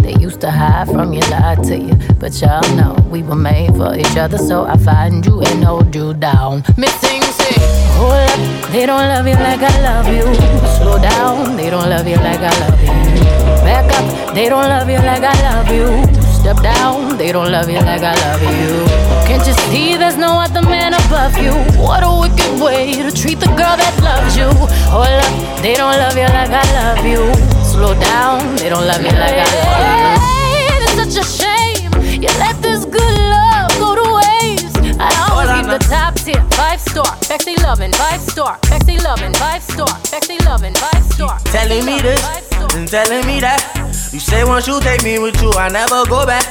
They 0.00 0.14
used 0.20 0.40
to 0.42 0.50
hide 0.52 0.86
from 0.86 1.12
you, 1.12 1.20
lie 1.32 1.56
to 1.64 1.76
you. 1.76 1.96
But 2.20 2.40
y'all 2.40 2.62
know 2.76 2.94
we 3.10 3.24
were 3.24 3.34
made 3.34 3.74
for 3.74 3.92
each 3.96 4.16
other, 4.16 4.38
so 4.38 4.66
I 4.66 4.76
find 4.76 5.26
you 5.26 5.40
and 5.40 5.64
hold 5.64 5.92
you 5.96 6.14
down. 6.14 6.62
Missing 6.76 7.22
sing. 7.22 7.81
Hold 8.02 8.18
up, 8.18 8.72
they 8.72 8.84
don't 8.84 9.06
love 9.06 9.26
you 9.28 9.38
like 9.38 9.62
I 9.62 9.74
love 9.86 10.08
you. 10.10 10.26
Slow 10.76 10.98
down, 10.98 11.56
they 11.56 11.70
don't 11.70 11.88
love 11.88 12.06
you 12.08 12.16
like 12.16 12.42
I 12.42 12.50
love 12.58 12.80
you. 12.82 12.90
Back 13.62 13.86
up, 13.94 14.34
they 14.34 14.48
don't 14.48 14.66
love 14.66 14.90
you 14.90 14.98
like 14.98 15.22
I 15.22 15.36
love 15.46 15.70
you. 15.70 15.86
Step 16.34 16.58
down, 16.62 17.16
they 17.16 17.30
don't 17.30 17.52
love 17.52 17.70
you 17.70 17.78
like 17.78 18.02
I 18.02 18.14
love 18.26 18.42
you. 18.42 18.82
Can't 19.28 19.46
you 19.46 19.54
see 19.70 19.96
there's 19.96 20.16
no 20.16 20.40
other 20.40 20.62
man 20.62 20.94
above 20.94 21.38
you? 21.38 21.54
What 21.78 22.02
a 22.02 22.10
wicked 22.10 22.60
way 22.60 22.94
to 23.06 23.12
treat 23.12 23.38
the 23.38 23.46
girl 23.54 23.76
that 23.78 23.94
loves 24.02 24.36
you. 24.36 24.50
Hold 24.90 25.06
up, 25.06 25.62
they 25.62 25.74
don't 25.74 25.94
love 25.94 26.16
you 26.16 26.26
like 26.26 26.50
I 26.50 26.66
love 26.82 27.06
you. 27.06 27.22
Slow 27.62 27.94
down, 27.94 28.56
they 28.56 28.68
don't 28.68 28.84
love 28.84 29.00
you 29.00 29.14
like 29.14 29.38
I 29.38 29.48
love 29.62 29.78
you. 29.78 30.82
It's 30.82 31.14
such 31.14 31.22
a 31.22 31.26
shame 31.38 31.92
you 32.22 32.28
let 32.42 32.51
keep 35.62 35.70
the 35.70 35.86
top 35.86 36.14
tier, 36.14 36.42
five 36.52 36.80
star, 36.80 37.16
sexy 37.22 37.56
loving, 37.62 37.92
five 37.92 38.20
star, 38.20 38.58
sexy 38.64 38.98
loving, 38.98 39.32
five 39.34 39.62
star, 39.62 39.88
sexy 40.04 40.38
loving, 40.44 40.74
five 40.74 41.04
star. 41.04 41.38
Telling 41.44 41.84
me 41.84 42.00
this, 42.00 42.22
and 42.74 42.88
telling 42.88 43.26
me 43.26 43.40
that. 43.40 43.60
You 44.12 44.20
say 44.20 44.44
once 44.44 44.66
you 44.66 44.80
take 44.80 45.02
me 45.02 45.18
with 45.18 45.40
you, 45.42 45.50
I 45.52 45.68
never 45.68 46.04
go 46.06 46.26
back. 46.26 46.46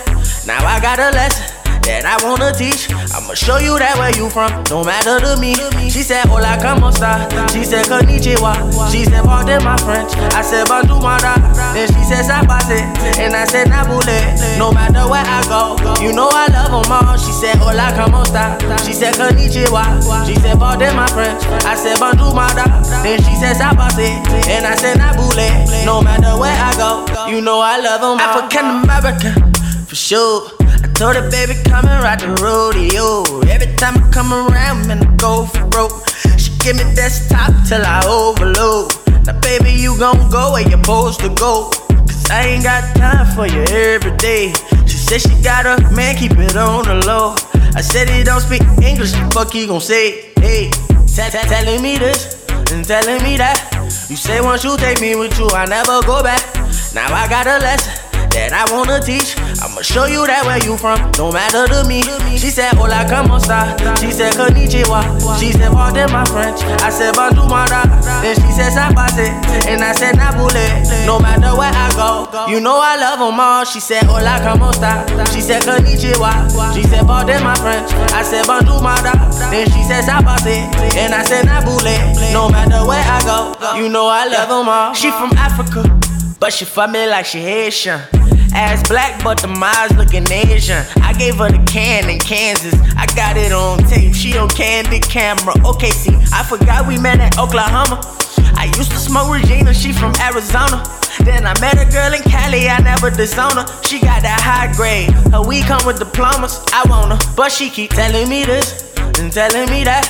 Now 0.45 0.65
I 0.65 0.79
got 0.79 0.99
a 0.99 1.11
lesson 1.11 1.60
that 1.87 2.05
I 2.05 2.17
wanna 2.23 2.51
teach. 2.53 2.89
I'ma 3.13 3.33
show 3.33 3.57
you 3.57 3.77
that 3.79 3.97
where 3.97 4.13
you 4.15 4.29
from, 4.29 4.51
no 4.69 4.83
matter 4.83 5.19
to 5.19 5.37
me. 5.39 5.55
She 5.89 6.03
said, 6.03 6.25
Hola, 6.27 6.57
como 6.61 6.89
esta? 6.89 7.27
She 7.51 7.63
said, 7.63 7.85
Konnichiwa. 7.85 8.53
She 8.91 9.05
said, 9.05 9.23
Pardon 9.23 9.63
my 9.63 9.77
French. 9.77 10.13
I 10.35 10.41
said, 10.41 10.67
Bonjour, 10.67 11.01
mara. 11.01 11.35
Then 11.73 11.87
she 11.91 12.03
said, 12.05 12.23
Sabase. 12.25 12.79
And 13.19 13.35
I 13.35 13.45
said, 13.45 13.67
Nabule. 13.67 14.57
No 14.57 14.71
matter 14.71 15.07
where 15.09 15.23
I 15.25 15.41
go, 15.49 15.75
you 16.01 16.13
know 16.13 16.29
I 16.31 16.47
love 16.47 16.71
them 16.71 16.91
all. 16.91 17.17
She 17.17 17.31
said, 17.31 17.57
Hola, 17.57 17.91
como 17.97 18.21
esta? 18.23 18.55
She 18.85 18.93
said, 18.93 19.15
Konnichiwa. 19.15 20.01
She 20.27 20.35
said, 20.39 20.57
Pardon 20.59 20.95
my 20.95 21.07
French. 21.11 21.43
I 21.65 21.75
said, 21.75 21.99
Bonjour, 21.99 22.33
mara. 22.33 22.65
Then 23.03 23.19
she 23.23 23.35
said, 23.35 23.57
Sabase. 23.57 24.21
And 24.47 24.65
I 24.65 24.75
said, 24.75 24.97
Nabule. 24.97 25.85
No 25.85 26.01
matter 26.01 26.37
where 26.39 26.53
I 26.55 26.71
go, 26.77 27.05
you 27.29 27.41
know 27.41 27.59
I 27.59 27.77
love 27.79 28.01
them 28.01 28.15
all. 28.15 28.19
African 28.19 28.65
American, 28.83 29.53
for 29.85 29.95
sure. 29.95 30.60
Told 31.01 31.15
her, 31.15 31.31
baby, 31.31 31.55
come 31.63 31.87
and 31.87 32.03
ride 32.03 32.19
the 32.19 32.29
rodeo. 32.45 33.25
Every 33.49 33.73
time 33.75 33.97
I 33.97 34.07
come 34.11 34.31
around, 34.31 34.85
man, 34.85 35.01
I 35.01 35.09
go 35.15 35.47
for 35.47 35.65
broke. 35.65 36.07
She 36.37 36.53
give 36.61 36.77
me 36.77 36.83
desktop 36.93 37.49
till 37.65 37.81
I 37.81 38.05
overload. 38.05 38.93
Now, 39.25 39.33
baby, 39.41 39.71
you 39.71 39.97
gon' 39.97 40.29
go 40.29 40.51
where 40.53 40.61
you're 40.61 40.77
supposed 40.77 41.19
to 41.21 41.29
go. 41.29 41.71
Cause 41.89 42.29
I 42.29 42.53
ain't 42.53 42.63
got 42.63 42.95
time 42.95 43.25
for 43.33 43.47
you 43.47 43.63
every 43.73 44.15
day. 44.17 44.53
She 44.85 44.97
said 45.01 45.21
she 45.21 45.33
got 45.41 45.65
a 45.65 45.81
man, 45.89 46.17
keep 46.17 46.37
it 46.37 46.55
on 46.55 46.85
the 46.85 47.03
low. 47.07 47.33
I 47.73 47.81
said 47.81 48.07
he 48.07 48.23
don't 48.23 48.41
speak 48.41 48.61
English, 48.77 49.13
the 49.13 49.27
fuck 49.33 49.51
he 49.53 49.65
gon' 49.65 49.81
say? 49.81 50.29
Hey, 50.37 50.69
telling 51.49 51.81
me 51.81 51.97
this 51.97 52.45
and 52.71 52.85
telling 52.85 53.23
me 53.23 53.37
that. 53.37 53.57
You 54.07 54.15
say 54.15 54.39
once 54.39 54.63
you 54.63 54.77
take 54.77 55.01
me 55.01 55.15
with 55.15 55.33
you, 55.39 55.49
I 55.49 55.65
never 55.65 55.99
go 56.05 56.21
back. 56.21 56.45
Now 56.93 57.11
I 57.11 57.27
got 57.27 57.47
a 57.47 57.57
lesson 57.57 58.10
that 58.33 58.53
I 58.53 58.63
wanna 58.73 58.99
teach. 58.99 59.35
I'ma 59.61 59.81
show 59.81 60.05
you 60.05 60.25
that 60.27 60.45
where 60.45 60.59
you 60.63 60.77
from, 60.77 60.99
no 61.17 61.31
matter 61.31 61.67
to 61.67 61.87
me. 61.87 62.01
She 62.37 62.49
said, 62.49 62.73
Hola, 62.75 63.05
como 63.07 63.37
esta? 63.37 63.75
She 63.99 64.11
said, 64.11 64.33
Konnichiwa. 64.33 65.03
She 65.39 65.51
said, 65.51 65.71
Pardon 65.71 66.11
my 66.11 66.25
French. 66.25 66.61
I 66.81 66.89
said, 66.89 67.13
Bonjour, 67.15 67.47
mara. 67.47 67.85
Then 68.23 68.35
she 68.35 68.51
said, 68.51 68.71
Sabase. 68.73 69.29
And 69.67 69.83
I 69.83 69.91
said, 69.93 70.15
Nabule. 70.15 70.65
No 71.05 71.19
matter 71.19 71.53
where 71.55 71.71
I 71.71 71.87
go, 71.95 72.27
you 72.49 72.59
know 72.59 72.79
I 72.81 72.97
love 72.97 73.19
them 73.19 73.39
all. 73.39 73.63
She 73.65 73.79
said, 73.79 74.03
Hola, 74.03 74.39
como 74.41 74.69
esta? 74.71 75.05
She 75.31 75.41
said, 75.41 75.63
Konnichiwa. 75.63 76.49
She 76.73 76.83
said, 76.83 77.05
Pardon 77.05 77.43
my 77.43 77.55
French. 77.55 77.91
I 78.13 78.23
said, 78.23 78.47
Bonjour, 78.47 78.81
mara. 78.81 79.13
Then 79.51 79.67
she 79.69 79.83
said, 79.83 80.03
Sabase. 80.05 80.71
And 80.97 81.13
I 81.13 81.23
said, 81.23 81.45
Nabule. 81.45 82.33
No 82.33 82.49
matter 82.49 82.85
where 82.87 83.03
I 83.03 83.21
go, 83.23 83.77
you 83.77 83.89
know 83.89 84.07
I 84.07 84.25
love 84.27 84.49
them 84.49 84.67
all. 84.69 84.93
She 84.93 85.09
from 85.11 85.31
Africa. 85.37 85.83
But 86.39 86.53
she 86.53 86.65
fuck 86.65 86.89
me 86.89 87.05
like 87.07 87.25
she 87.25 87.39
Haitian. 87.39 88.01
Ass 88.53 88.87
black, 88.87 89.23
but 89.23 89.41
the 89.41 89.47
eyes 89.47 89.95
looking 89.95 90.29
Asian. 90.31 90.85
I 91.01 91.13
gave 91.13 91.37
her 91.37 91.49
the 91.49 91.63
can 91.65 92.09
in 92.09 92.19
Kansas. 92.19 92.75
I 92.97 93.05
got 93.15 93.37
it 93.37 93.51
on 93.51 93.79
tape. 93.85 94.13
She 94.13 94.37
on 94.37 94.49
candid 94.49 95.03
camera. 95.03 95.53
Okay, 95.65 95.91
see, 95.91 96.15
I 96.33 96.43
forgot 96.43 96.87
we 96.87 96.97
met 96.97 97.19
at 97.19 97.37
Oklahoma. 97.39 98.01
I 98.55 98.65
used 98.77 98.91
to 98.91 98.97
smoke 98.97 99.31
Regina, 99.31 99.73
she 99.73 99.93
from 99.93 100.13
Arizona. 100.19 100.83
Then 101.23 101.45
I 101.45 101.59
met 101.61 101.79
a 101.79 101.89
girl 101.91 102.13
in 102.13 102.21
Cali, 102.23 102.67
I 102.67 102.79
never 102.79 103.09
disown 103.09 103.55
her. 103.55 103.65
She 103.83 103.99
got 103.99 104.21
that 104.21 104.41
high 104.41 104.73
grade. 104.75 105.11
Her 105.31 105.41
weed 105.41 105.65
come 105.65 105.85
with 105.85 105.99
diplomas. 105.99 106.59
I 106.73 106.83
want 106.89 107.11
her, 107.11 107.33
but 107.35 107.51
she 107.51 107.69
keep 107.69 107.91
telling 107.91 108.27
me 108.27 108.43
this 108.43 108.93
and 109.19 109.31
telling 109.31 109.69
me 109.69 109.83
that. 109.85 110.05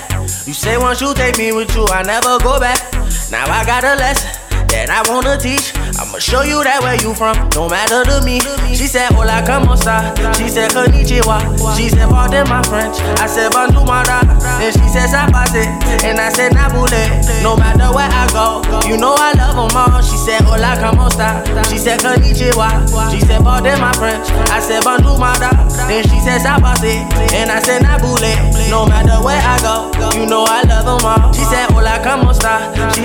You 0.48 0.54
say 0.54 0.78
once 0.78 1.00
you 1.00 1.14
take 1.14 1.38
me 1.38 1.52
with 1.52 1.76
you, 1.76 1.86
I 1.88 2.04
never 2.04 2.40
go 2.40 2.60
back. 2.60 2.92
Now 3.32 3.46
I 3.46 3.66
got 3.66 3.84
a 3.84 3.96
lesson 3.96 4.41
that 4.72 4.90
I 4.90 5.04
wanna 5.12 5.38
teach. 5.38 5.76
I'ma 6.00 6.18
show 6.20 6.42
you 6.42 6.64
that 6.64 6.82
where 6.82 6.96
you 7.00 7.14
from, 7.14 7.36
no 7.56 7.68
matter 7.70 8.04
to 8.08 8.24
me. 8.26 8.40
She 8.74 8.88
said, 8.88 9.12
Hola, 9.14 9.44
como 9.46 9.74
esta? 9.76 10.12
She 10.36 10.50
said, 10.50 10.72
Konnichiwa. 10.72 11.38
She 11.78 11.90
said, 11.90 12.10
Pardon 12.10 12.48
my 12.50 12.64
French. 12.64 12.98
I 13.20 13.28
said, 13.28 13.52
Bonjour, 13.52 13.86
mara. 13.86 14.26
Then 14.58 14.72
she 14.74 14.88
said, 14.90 15.12
Sabase. 15.12 15.64
And 16.04 16.20
I 16.20 16.30
said, 16.32 16.52
Nabule. 16.52 17.04
No 17.44 17.56
matter 17.56 17.94
where 17.94 18.10
I 18.10 18.26
go, 18.34 18.64
you 18.88 18.98
know 18.98 19.14
I 19.16 19.32
love 19.38 19.56
them 19.56 19.78
all. 19.78 20.02
She 20.02 20.18
said, 20.18 20.42
Hola, 20.42 20.76
como 20.80 21.08
esta? 21.08 21.44
She 21.70 21.78
said, 21.78 22.00
Konnichiwa. 22.00 22.84
She 23.12 23.20
said, 23.22 23.44
Pardon 23.44 23.80
my 23.80 23.94
French. 23.94 24.28
I 24.50 24.60
said, 24.60 24.84
Bonjour, 24.84 25.20
mara. 25.20 25.52
Then 25.88 26.04
she 26.08 26.20
said, 26.24 26.42
Sabase. 26.42 27.06
And 27.38 27.52
I 27.52 27.60
said, 27.60 27.84
Nabule. 27.84 28.34
No 28.72 28.86
matter 28.88 29.20
where 29.24 29.40
I 29.40 29.60
go, 29.62 29.92
you 30.18 30.26
know 30.26 30.44
I 30.48 30.51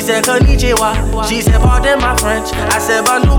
said, 0.07 0.23
Konnichiwa. 0.23 1.27
She 1.27 1.43
said, 1.43 1.59
Pardon 1.61 1.99
my 1.99 2.15
French. 2.17 2.55
I 2.55 2.79
said, 2.79 3.03
Bonjour. 3.03 3.35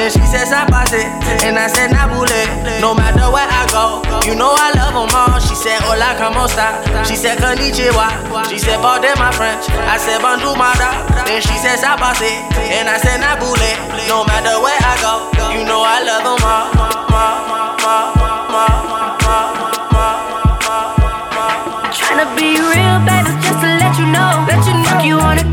Then 0.00 0.08
she 0.08 0.24
said, 0.24 0.48
Sabase. 0.48 1.04
And 1.44 1.58
I 1.60 1.68
said, 1.68 1.92
Nabule. 1.92 2.80
No 2.80 2.94
matter 2.94 3.28
where 3.28 3.44
I 3.44 3.68
go, 3.68 4.00
you 4.24 4.34
know 4.34 4.56
I 4.56 4.72
love 4.72 4.96
them 4.96 5.12
all. 5.12 5.36
She 5.38 5.54
said, 5.54 5.84
Hola, 5.84 6.16
como 6.16 6.48
esta? 6.48 6.80
She 7.04 7.14
said, 7.14 7.36
Konnichiwa. 7.36 8.08
She 8.48 8.58
said, 8.58 8.80
Pardon 8.80 9.12
my 9.20 9.30
French. 9.36 9.68
I 9.68 10.00
said, 10.00 10.24
Bonjour. 10.24 10.56
Then 11.28 11.40
she 11.44 11.56
said, 11.60 11.76
Sabase. 11.76 12.40
And 12.56 12.88
I 12.88 12.96
said, 12.96 13.20
Nabule. 13.20 13.70
No 14.08 14.24
matter 14.24 14.56
where 14.64 14.80
I 14.80 14.96
go, 15.04 15.28
you 15.52 15.64
know 15.68 15.84
I 15.84 16.00
love 16.00 16.24
them 16.24 16.40
all. 16.40 16.72
Tryna 21.92 22.24
be 22.36 22.56
real, 22.56 22.96
baby, 23.04 23.28
just 23.44 23.60
to 23.60 23.68
let 23.76 23.92
you 24.00 24.06
know. 24.08 24.44
Let 24.48 24.64
you 24.66 24.72
know. 24.72 24.84
Fuck 24.84 25.04
you 25.04 25.18
on 25.20 25.36
the 25.36 25.44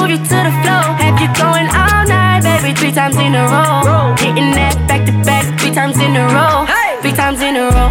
move 0.00 0.10
you 0.10 0.16
to 0.16 0.38
the 0.48 0.52
floor. 0.64 0.84
Have 0.96 1.20
you 1.20 1.28
going 1.36 1.68
all 1.76 2.04
night, 2.08 2.42
baby, 2.42 2.72
three 2.74 2.92
times 2.92 3.16
in 3.16 3.34
a 3.34 3.44
row. 3.44 4.16
Hitting 4.16 4.50
that 4.56 4.74
back 4.88 5.04
to 5.06 5.12
back, 5.24 5.44
three 5.60 5.72
times 5.72 5.98
in 6.00 6.16
a 6.16 6.24
row. 6.32 6.66
Three 7.02 7.12
times 7.12 7.40
in 7.40 7.56
a 7.56 7.68
row. 7.68 7.90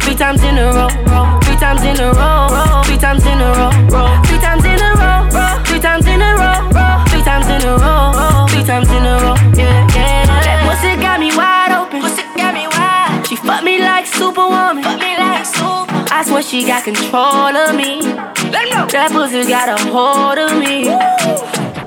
Three 0.00 0.16
times 0.16 0.42
in 0.42 0.56
a 0.58 0.72
row. 0.72 0.88
Three 1.44 1.56
times 1.56 1.82
in 1.84 2.00
a 2.00 2.12
row. 2.12 2.82
Three 2.84 2.98
times 2.98 3.24
in 3.24 3.40
a 3.40 3.48
row. 3.52 3.70
Three 4.24 4.40
times 4.40 4.64
in 4.64 4.80
a 4.80 4.88
row. 4.96 5.28
Three 5.64 5.80
times 5.80 6.06
in 6.06 6.20
a 6.20 6.30
row. 6.40 7.04
Three 7.08 7.22
times 7.22 7.46
in 7.48 7.62
a 7.68 7.72
row. 7.76 8.46
Three 8.48 8.64
times 8.64 8.90
in 8.90 9.04
a 9.04 9.14
row, 9.22 9.34
yeah, 9.56 9.86
yeah. 9.96 10.26
That 10.44 10.62
pussy 10.68 10.94
got 11.00 11.18
me 11.18 11.30
wide 11.34 11.72
open. 11.72 12.00
Pussy 12.02 12.22
got 12.36 12.54
me 12.54 12.68
wide. 12.68 13.26
She 13.26 13.36
fucked 13.36 13.64
me 13.64 13.80
like 13.80 14.06
superwoman. 14.06 14.84
Fuck 14.84 15.00
me 15.00 15.16
like 15.16 15.46
super. 15.46 16.04
I 16.12 16.24
swear 16.26 16.42
she 16.42 16.66
got 16.66 16.84
control 16.84 17.56
of 17.56 17.74
me. 17.74 18.02
Let 18.50 18.64
me 18.64 18.70
know. 18.74 18.86
That 18.90 19.10
pussy 19.14 19.46
got 19.46 19.70
a 19.70 19.78
hold 19.94 20.38
of 20.38 20.50
me. 20.58 20.90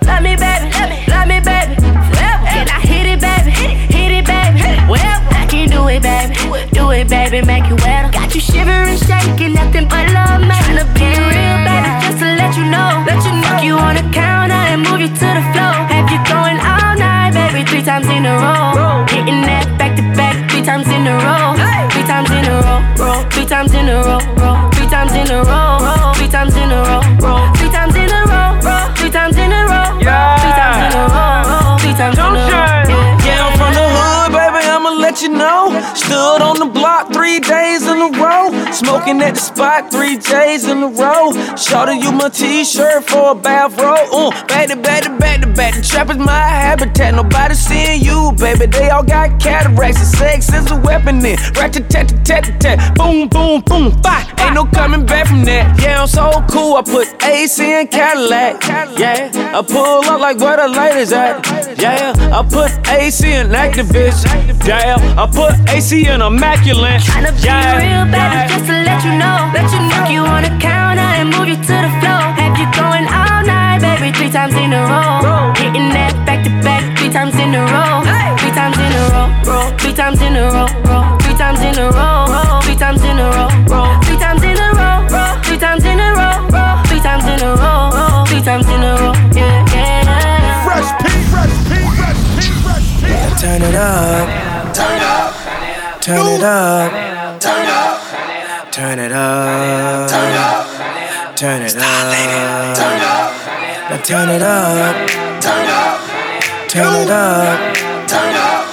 Love 0.07 0.23
me, 0.23 0.39
baby. 0.39 0.71
Love 0.71 0.89
me, 0.89 0.99
love 1.11 1.27
me 1.27 1.37
baby. 1.43 1.75
Forever. 2.07 2.47
Can 2.47 2.67
I 2.71 2.79
hit 2.79 3.05
it, 3.07 3.19
baby? 3.19 3.51
Hit 3.51 3.71
it, 3.75 3.79
hit 3.91 4.11
it 4.15 4.25
baby. 4.25 4.63
Wherever. 4.87 5.27
I 5.35 5.43
can 5.45 5.67
do 5.67 5.83
it, 5.91 5.99
baby. 5.99 6.31
Do 6.71 6.91
it, 6.95 7.11
baby. 7.11 7.43
Make 7.43 7.67
it 7.67 7.75
wetter. 7.83 8.09
Got 8.15 8.31
you 8.31 8.39
shivering, 8.39 8.95
shaking, 8.95 9.53
nothing 9.59 9.91
but 9.91 10.07
love, 10.15 10.39
man. 10.47 10.63
Tryna 10.63 10.87
be 10.95 11.03
real, 11.03 11.59
baby, 11.67 11.91
just 12.07 12.23
to 12.23 12.27
let 12.39 12.55
you 12.55 12.63
know. 12.71 13.03
Let 13.03 13.19
you 13.27 13.35
know. 13.35 13.43
Fuck 13.43 13.63
you 13.63 13.75
on 13.75 13.99
the 13.99 14.07
counter 14.15 14.55
and 14.55 14.79
move 14.87 15.03
you 15.03 15.11
to 15.11 15.27
the 15.35 15.43
floor. 15.51 15.75
Have 15.91 16.07
you 16.07 16.19
going 16.31 16.57
all 16.63 16.95
night, 16.95 17.35
baby? 17.35 17.67
Three 17.67 17.83
times 17.83 18.07
in 18.07 18.23
a 18.23 18.39
row. 18.39 19.03
Hitting 19.11 19.43
that 19.51 19.51
back 19.51 19.67
to 19.67 19.77
back, 19.77 19.82
three 20.63 20.71
times 20.71 20.87
in 20.87 21.07
a 21.07 21.15
row. 21.19 21.55
Three 21.91 22.03
times 22.07 22.31
in 22.31 22.45
a 22.45 22.55
row, 22.63 22.79
roll. 22.97 23.23
Three 23.31 23.45
times 23.45 23.73
in 23.73 23.89
a 23.89 23.99
row, 23.99 24.19
roll. 24.39 24.71
Three 24.71 24.87
times 24.87 25.11
in 25.11 25.27
a 25.29 25.43
row, 25.43 25.79
roll. 25.83 26.13
Three 26.15 26.29
times 26.29 26.55
in 26.55 26.71
a 26.71 26.79
row, 26.87 27.11
roll. 27.19 27.51
Three 27.53 27.69
times 27.69 27.95
in 27.97 28.07
a 28.07 28.15
row, 28.23 28.63
roll. 28.63 28.87
Three 28.95 29.11
times 29.11 29.35
in 29.35 29.51
a 29.51 29.61
row, 29.67 29.91
roll. 30.07 30.37
Three 30.39 30.55
times 30.55 30.79
in 30.79 30.95
a 30.95 31.03
row. 31.11 31.77
Three 31.83 31.93
times 31.99 32.17
in 32.17 32.23
a 32.23 32.31
row. 32.31 32.47
Yeah, 32.47 33.27
Yeah, 33.27 33.45
I'm 33.45 33.57
from 33.59 33.73
the 33.75 33.83
hood, 33.83 34.31
baby, 34.31 34.63
I'ma 34.71 34.91
let 35.03 35.21
you 35.21 35.29
know. 35.29 35.73
Stood 35.95 36.41
on 36.41 36.59
the 36.59 36.65
block 36.65 37.11
three 37.11 37.39
days 37.39 37.83
in 37.83 37.99
a 37.99 38.09
row. 38.23 38.52
Smoking 38.73 39.21
at 39.21 39.35
the 39.35 39.39
spot 39.39 39.91
three 39.91 40.17
J's 40.17 40.65
in 40.65 40.81
a 40.81 40.87
row. 40.87 41.31
Shorty, 41.55 41.99
you 41.99 42.11
my 42.11 42.29
t-shirt 42.29 43.03
for 43.03 43.31
a 43.31 43.35
bathrobe. 43.35 44.09
Uh, 44.11 44.31
back 44.47 44.69
to 44.69 44.75
back 44.75 45.03
to 45.03 45.09
back 45.17 45.41
to 45.41 45.47
back. 45.47 45.75
The 45.75 45.81
trap 45.81 46.09
is 46.09 46.17
my 46.17 46.33
habitat. 46.33 47.13
Nobody 47.13 47.53
seeing 47.53 48.01
you, 48.01 48.31
baby. 48.39 48.65
They 48.65 48.89
all 48.89 49.03
got 49.03 49.39
cataracts. 49.39 49.99
And 49.99 50.07
sex 50.07 50.51
is 50.51 50.71
a 50.71 50.77
weapon 50.81 51.19
then. 51.19 51.37
Ratchet 51.53 51.87
tat 51.89 52.09
tat 52.25 52.49
tat. 52.59 52.95
Boom, 52.95 53.27
boom, 53.29 53.61
boom, 53.61 53.91
fire. 54.01 54.25
Ain't 54.39 54.55
no 54.55 54.65
coming 54.65 55.05
back 55.05 55.27
from 55.27 55.45
that. 55.45 55.79
Yeah, 55.79 56.01
I'm 56.01 56.07
so 56.07 56.43
cool. 56.49 56.75
I 56.77 56.81
put 56.81 57.23
AC 57.23 57.79
in 57.79 57.87
Cadillac. 57.87 58.63
Yeah, 58.97 59.29
I 59.53 59.61
pull 59.61 60.03
up 60.05 60.19
like 60.19 60.39
where 60.39 60.57
the 60.57 60.67
light 60.67 60.97
is 60.97 61.13
at. 61.13 61.45
Yeah, 61.79 62.13
I 62.33 62.41
put 62.41 62.71
AC 62.89 63.31
in 63.31 63.47
activist. 63.49 64.25
Yeah, 64.67 64.97
I 65.17 65.27
put 65.27 65.53
AC 65.69 66.07
in 66.07 66.21
immaculate. 66.21 67.03
Real, 67.13 68.05
baby, 68.05 68.62
just 68.63 68.71
to 68.71 68.83
let 68.83 69.03
you 69.03 69.11
know. 69.17 69.51
Let 69.53 69.71
you 69.71 69.79
know. 69.79 69.89
Fuck 69.91 70.09
you 70.09 70.21
on 70.23 70.43
the 70.43 70.53
counter 70.59 71.01
and 71.01 71.29
move 71.29 71.47
you 71.47 71.55
to 71.55 71.75
the 71.83 71.91
floor. 71.99 72.23
Have 72.39 72.55
you 72.57 72.67
going 72.71 73.05
all 73.07 73.43
night, 73.43 73.79
baby, 73.81 74.11
three 74.15 74.31
times 74.31 74.55
in 74.55 74.73
a 74.73 74.81
row. 74.87 75.53
Hitting 75.55 75.89
that 75.91 76.13
back 76.25 76.43
to 76.43 76.51
back, 76.63 76.97
three 76.97 77.09
times 77.11 77.35
in 77.35 77.55
a 77.55 77.61
row. 77.63 78.03
Three 78.39 78.51
times 78.51 78.77
in 78.77 78.91
a 78.91 79.03
row, 79.11 79.27
roll. 79.43 79.71
Three 79.77 79.93
times 79.93 80.21
in 80.21 80.35
a 80.35 80.43
row, 80.51 80.67
roll. 80.87 81.19
Three 81.19 81.35
times 81.35 81.61
in 81.61 81.75
a 81.77 81.91
row, 81.91 82.27
roll. 82.31 82.61
Three 82.63 82.75
times 82.75 83.03
in 83.03 83.19
a 83.19 83.27
row, 83.35 83.51
roll. 83.67 83.91
Three 84.03 84.17
times 84.17 84.43
in 84.43 84.59
a 84.59 84.67
row, 84.79 84.97
roll. 85.11 85.35
Three 85.43 85.59
times 85.59 85.83
in 85.83 85.99
a 85.99 86.07
row, 86.15 86.35
roll. 86.53 86.75
Three 86.87 87.01
times 87.03 87.25
in 87.25 87.39
a 87.43 87.51
row, 87.59 87.91
roll. 87.91 88.25
Three 88.25 88.43
times 88.43 88.67
in 88.67 88.83
a 88.83 88.91
row, 89.01 89.13
yeah, 89.35 89.73
yeah. 89.73 90.63
Fresh 90.65 90.89
P, 90.99 91.03
Fresh 91.31 91.55
P, 91.67 91.71
Fresh 92.63 92.87
P. 93.01 93.07
turn 93.41 93.61
it 93.61 93.75
up, 93.75 94.27
turn 94.73 94.95
it 94.95 95.03
up, 95.03 95.31
turn 96.01 96.27
it 96.27 96.43
up, 96.43 97.39
turn 97.41 97.63
it 97.63 97.69
up, 97.69 98.02
turn 98.73 98.97
it 98.97 99.11
up, 99.11 100.09
turn 100.09 100.31
it 100.31 100.35
up, 100.35 101.35
turn 101.35 101.61
it 101.61 101.75
up, 101.77 102.09
now 103.87 104.01
turn 104.01 104.29
it 104.29 104.41
up, 104.41 105.09
turn 105.39 105.69
up, 105.69 106.01
turn 106.67 106.95
it 106.95 107.11
up, 107.11 107.75
turn 108.07 108.33
up, 108.33 108.65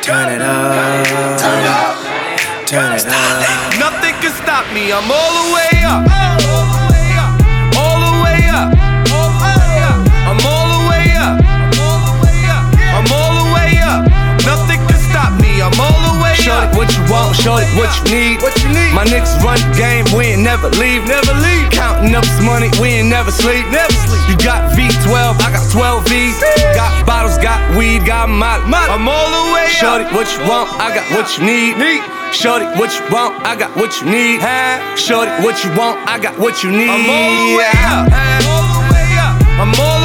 turn 0.00 0.32
it 0.32 0.40
up, 0.40 1.06
turn 1.38 1.66
up, 1.66 2.66
turn 2.66 2.92
it 2.94 3.06
up. 3.06 3.78
Nothing 3.78 4.14
can 4.22 4.32
stop 4.32 4.72
me. 4.72 4.90
I'm 4.90 5.10
all 5.10 5.32
the 5.44 5.54
way 5.54 5.84
up. 5.84 6.85
Way 16.46 16.54
Shorty, 16.54 16.78
what 16.78 16.88
you 16.94 17.02
want, 17.10 17.36
shorty, 17.36 17.66
what 17.74 17.90
you 17.98 18.04
need. 18.14 18.42
What 18.42 18.54
you 18.62 18.70
need? 18.70 18.94
My 18.94 19.04
niggas 19.04 19.34
run 19.42 19.58
the 19.58 19.70
game, 19.74 20.06
we 20.14 20.34
ain't 20.34 20.42
never 20.42 20.70
leave. 20.78 21.02
Never 21.06 21.34
leave. 21.42 21.70
Counting 21.70 22.14
up 22.14 22.22
this 22.22 22.40
money, 22.42 22.70
we 22.80 23.02
ain't 23.02 23.10
never 23.10 23.30
sleep. 23.30 23.66
Never 23.74 23.92
sleep. 24.06 24.22
You 24.30 24.36
got 24.38 24.70
V12, 24.78 25.42
I 25.42 25.50
got 25.50 25.66
12 25.70 26.08
V's. 26.08 26.38
Got 26.74 27.06
bottles, 27.06 27.38
got 27.38 27.58
weed, 27.76 28.06
got 28.06 28.28
molly. 28.28 28.62
I'm 28.70 29.08
all 29.08 29.26
the 29.26 29.54
way 29.54 29.66
up. 29.66 29.74
Shorty, 29.74 30.04
what 30.14 30.30
you 30.32 30.40
want, 30.46 30.70
I 30.78 30.94
got 30.94 31.06
what 31.10 31.26
you 31.36 31.44
need. 31.44 31.78
Need. 31.78 32.02
Shorty, 32.32 32.66
what 32.78 32.94
you 32.94 33.02
want, 33.10 33.42
I 33.46 33.56
got 33.56 33.74
what 33.76 34.00
you 34.00 34.06
need. 34.06 34.40
Huh? 34.40 34.96
Shorty, 34.96 35.30
what 35.42 35.62
you 35.64 35.70
want, 35.74 35.98
I 36.06 36.18
got 36.18 36.38
what 36.38 36.62
you 36.62 36.70
need. 36.70 36.90
I'm 36.90 37.10
all 37.10 37.34
the 37.42 37.56
way 37.58 37.74
up. 37.90 38.06
All 38.46 38.66
the 38.70 38.94
way 38.94 39.10
up. 39.18 39.34
I'm 39.56 39.72
all 39.80 39.95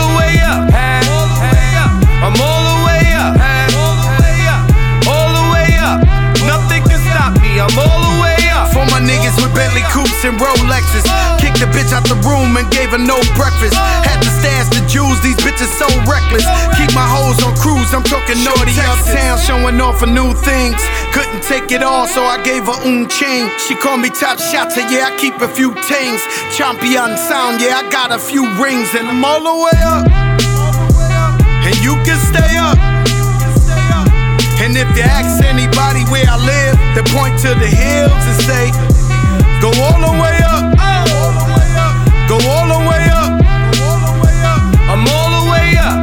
with 9.42 9.54
Bentley 9.58 9.82
coupes 9.90 10.22
and 10.24 10.38
Rolexes. 10.38 11.04
Kicked 11.42 11.60
the 11.60 11.68
bitch 11.74 11.92
out 11.92 12.06
the 12.06 12.18
room 12.24 12.56
and 12.56 12.70
gave 12.70 12.94
her 12.94 13.02
no 13.02 13.18
breakfast. 13.34 13.74
Had 14.06 14.22
to 14.22 14.30
stash 14.30 14.70
the 14.70 14.86
jewels, 14.86 15.18
these 15.26 15.38
bitches 15.42 15.70
so 15.82 15.90
reckless. 16.06 16.46
Keep 16.78 16.94
my 16.94 17.06
hoes 17.06 17.42
on 17.42 17.58
cruise, 17.58 17.90
I'm 17.92 18.06
talking 18.06 18.38
naughty 18.46 18.78
uptown, 18.78 19.42
showing 19.42 19.82
off 19.82 20.00
for 20.00 20.08
new 20.08 20.32
things. 20.46 20.78
Couldn't 21.12 21.42
take 21.44 21.74
it 21.74 21.82
all, 21.82 22.08
so 22.08 22.24
I 22.24 22.38
gave 22.46 22.70
her 22.70 22.80
un 22.86 23.10
chain. 23.10 23.50
She 23.58 23.74
called 23.76 24.00
me 24.00 24.10
top 24.14 24.38
shotter, 24.40 24.86
yeah, 24.88 25.10
I 25.10 25.18
keep 25.18 25.36
a 25.42 25.50
few 25.50 25.74
tings. 25.90 26.22
Champion 26.54 27.18
sound, 27.18 27.60
yeah, 27.60 27.82
I 27.82 27.90
got 27.90 28.14
a 28.14 28.20
few 28.20 28.46
rings, 28.62 28.94
and 28.94 29.10
I'm 29.10 29.26
all 29.26 29.42
the 29.42 29.56
way 29.66 29.78
up. 29.82 30.06
And 31.66 31.76
you 31.82 31.98
can 32.06 32.18
stay 32.30 32.58
up. 32.58 32.78
And 34.62 34.78
if 34.78 34.86
you 34.96 35.02
ask 35.02 35.44
anybody 35.44 36.06
where 36.14 36.30
I 36.30 36.38
live, 36.38 36.78
they 36.94 37.02
point 37.10 37.34
to 37.42 37.50
the 37.58 37.66
hills 37.66 38.14
and 38.14 38.38
say, 38.46 38.91
Go 39.62 39.68
all 39.68 40.02
the 40.02 40.12
way 40.18 40.38
up. 40.42 40.74
Go 42.28 42.36
all 42.50 42.66
the 42.66 42.80
way 42.90 43.06
up. 43.14 43.30
I'm 44.90 45.06
all 45.08 45.30
the 45.30 45.52
way 45.52 45.78
up. 45.78 46.02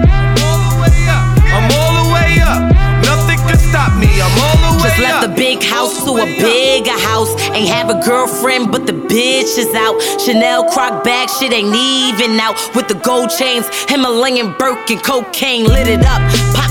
I'm 1.51 1.67
all 1.75 1.93
the 1.99 2.13
way 2.15 2.39
up. 2.39 2.61
Nothing 3.03 3.39
can 3.49 3.59
stop 3.59 3.99
me. 3.99 4.07
I'm 4.23 4.31
all 4.39 4.79
the 4.79 4.85
way 4.85 4.91
up. 4.91 4.95
Just 4.95 4.99
left 5.01 5.27
the 5.27 5.35
big 5.35 5.63
house 5.63 6.05
to 6.05 6.11
a 6.19 6.27
bigger 6.39 6.99
house. 7.11 7.35
Ain't 7.51 7.69
have 7.69 7.91
a 7.91 8.01
girlfriend, 8.05 8.71
but 8.71 8.87
the 8.87 8.93
bitch 8.93 9.59
is 9.59 9.75
out. 9.75 10.01
Chanel 10.21 10.71
croc 10.71 11.03
bag, 11.03 11.29
shit 11.29 11.53
ain't 11.53 11.75
even 11.75 12.39
out. 12.39 12.55
With 12.77 12.87
the 12.87 12.95
gold 12.95 13.31
chains, 13.31 13.67
Himalayan 13.89 14.55
Birkin, 14.57 15.01
cocaine 15.01 15.65
lit 15.65 15.89
it 15.89 16.05
up. 16.07 16.23
Pop 16.55 16.68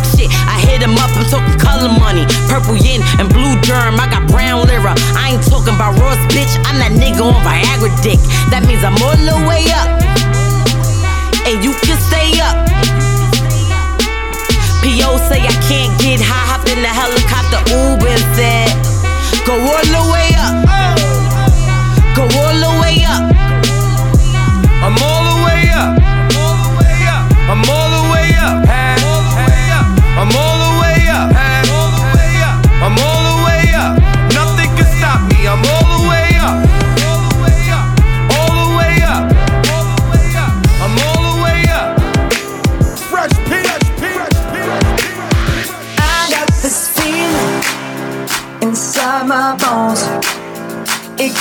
hit 0.68 0.84
him 0.84 1.00
up. 1.00 1.10
I'm 1.16 1.24
talking 1.32 1.56
color 1.56 1.88
money, 1.88 2.28
purple 2.52 2.76
yin 2.76 3.00
and 3.18 3.32
blue 3.32 3.56
germ. 3.64 3.96
I 3.96 4.12
got 4.12 4.28
brown 4.28 4.68
lira. 4.68 4.94
I 5.16 5.34
ain't 5.34 5.46
talking 5.48 5.74
about 5.74 5.96
Ross, 5.96 6.20
bitch. 6.36 6.52
I'm 6.68 6.78
that 6.84 6.92
nigga 6.92 7.24
on 7.24 7.40
Viagra 7.48 7.90
dick. 8.04 8.20
That 8.52 8.68
means 8.68 8.84
I'm 8.84 9.00
all 9.00 9.16
the 9.16 9.38
way 9.48 9.64
up, 9.72 9.90
and 11.48 11.64
you 11.64 11.72
can 11.88 11.98
stay 12.12 12.36
up. 12.44 12.68
P.O. 14.84 15.18
say 15.28 15.44
I 15.44 15.56
can't 15.68 15.92
get 16.00 16.22
high, 16.24 16.48
hopped 16.48 16.72
in 16.72 16.80
the 16.80 16.88
helicopter, 16.88 17.60
Uber 17.76 18.18
said, 18.40 18.72
Go 19.44 19.60
all 19.60 19.84
the 19.84 20.04
way 20.14 20.27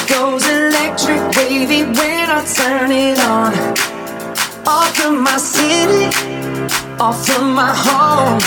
goes 0.09 0.47
electric 0.47 1.21
wavy 1.37 1.83
when 1.83 2.31
I 2.31 2.45
turn 2.45 2.91
it 2.91 3.19
on. 3.21 3.53
Off 4.67 4.95
from 4.97 5.23
my 5.23 5.37
city, 5.37 6.07
off 6.99 7.27
from 7.27 7.53
my 7.55 7.73
home. 7.75 8.41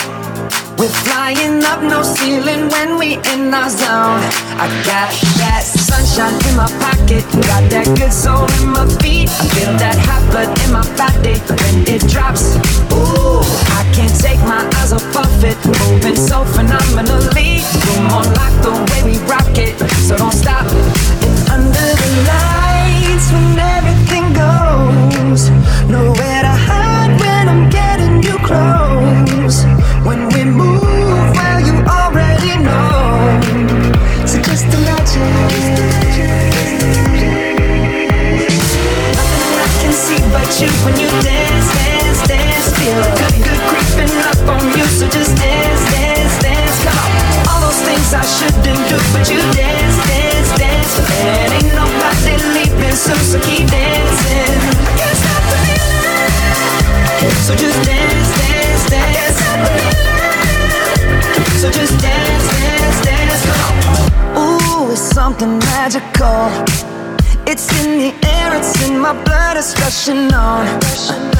We're 0.78 0.88
flying 1.04 1.62
up, 1.64 1.82
no 1.82 2.02
ceiling 2.02 2.68
when 2.70 2.98
we 2.98 3.16
in 3.32 3.52
our 3.52 3.68
zone. 3.68 4.22
I 4.56 4.68
got 4.88 5.12
that 5.40 5.64
sunshine 5.64 6.36
in 6.48 6.56
my 6.56 6.68
pocket, 6.80 7.24
got 7.44 7.68
that 7.70 7.86
good 7.98 8.12
soul 8.12 8.48
in 8.60 8.70
my 8.70 8.86
feet. 9.00 9.28
I 9.28 9.44
feel 9.52 9.72
that 9.76 9.96
hot 10.08 10.24
blood 10.30 10.50
in 10.64 10.72
my 10.72 10.84
body 10.96 11.36
when 11.60 11.76
it 11.88 12.00
drops. 12.08 12.56
Ooh, 12.92 13.44
I 13.76 13.84
can't 13.92 14.14
take 14.20 14.40
my 14.48 14.64
eyes 14.80 14.92
off 14.92 15.04
of 15.16 15.44
it, 15.44 15.58
moving 15.66 16.16
so 16.16 16.44
phenomenally. 16.44 17.60
Room 17.84 18.06
on 18.16 18.26
lock, 18.40 18.54
the 18.64 18.72
way 18.72 19.12
we 19.12 19.18
rock 19.28 19.52
it, 19.56 19.76
so 20.08 20.16
don't 20.16 20.32
stop. 20.32 20.64
So 53.18 53.38
keep 53.40 53.66
dancing. 53.68 54.60
Can't 54.98 55.16
stop 55.16 55.42
the 55.50 55.56
feeling. 55.66 56.30
So 57.46 57.54
just 57.54 57.78
dance, 57.84 58.30
dance, 58.38 58.90
dance. 58.90 59.16
Can't 59.16 59.34
stop 59.36 59.58
the 59.64 59.70
feeling. 59.78 60.10
So 61.60 61.70
just 61.70 62.00
dance, 62.00 62.46
dance, 62.60 62.98
dance. 63.04 63.42
Ooh, 64.38 64.92
it's 64.92 65.00
something 65.00 65.58
magical. 65.58 66.50
It's 67.46 67.66
in 67.82 67.98
the 67.98 68.12
air, 68.26 68.54
it's 68.56 68.88
in 68.88 68.98
my 68.98 69.12
blood, 69.24 69.56
it's 69.56 69.74
rushing 69.80 70.32
on. 70.32 70.66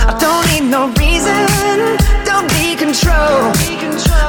I 0.09 0.17
don't 0.19 0.45
need 0.51 0.69
no 0.71 0.89
reason, 0.99 1.47
don't 2.25 2.49
be 2.59 2.75
control. 2.75 3.53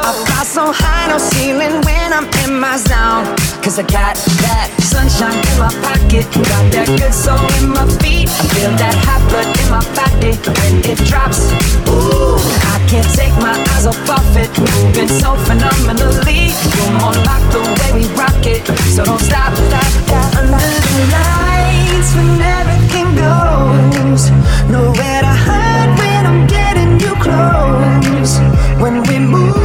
I 0.04 0.12
fly 0.26 0.44
so 0.44 0.72
high, 0.72 1.08
no 1.10 1.18
ceiling 1.18 1.82
when 1.82 2.14
I'm 2.14 2.28
in 2.46 2.60
my 2.60 2.78
zone. 2.78 3.26
Cause 3.64 3.80
I 3.80 3.84
got 3.84 4.16
that 4.16 4.81
sunshine 4.92 5.40
in 5.40 5.56
my 5.58 5.72
pocket, 5.88 6.28
got 6.52 6.66
that 6.76 6.88
good 7.00 7.16
soul 7.16 7.40
in 7.64 7.72
my 7.72 7.88
feet. 8.04 8.28
Feel 8.52 8.76
that 8.76 8.96
hot 9.08 9.24
blood 9.32 9.48
in 9.48 9.68
my 9.72 9.84
body 9.96 10.36
when 10.36 10.84
it 10.84 11.00
drops. 11.08 11.48
Ooh, 11.88 12.36
I 12.76 12.78
can't 12.92 13.08
take 13.16 13.32
my 13.40 13.56
eyes 13.72 13.88
off 13.88 14.10
of 14.12 14.36
it, 14.36 14.52
moving 14.60 15.08
so 15.08 15.40
phenomenally. 15.48 16.52
You're 16.76 16.94
more 17.00 17.16
like 17.24 17.46
the 17.56 17.64
way 17.64 17.90
we 17.96 18.06
rock 18.20 18.44
it, 18.44 18.68
so 18.92 19.08
don't 19.08 19.24
stop, 19.24 19.56
stop, 19.72 19.92
stop. 20.04 20.28
Under 20.44 20.60
the 20.60 21.04
lights 21.16 22.12
when 22.20 22.36
everything 22.60 23.08
goes, 23.16 24.28
nowhere 24.68 25.22
to 25.24 25.36
hide 25.48 25.92
when 25.96 26.22
I'm 26.28 26.42
getting 26.52 27.00
you 27.00 27.16
close. 27.24 28.44
When 28.84 29.08
we 29.08 29.24
move, 29.24 29.56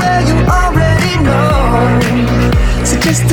well 0.00 0.22
you 0.24 0.36
already 0.48 1.14
know. 1.20 2.88
So 2.88 2.96
just 3.04 3.28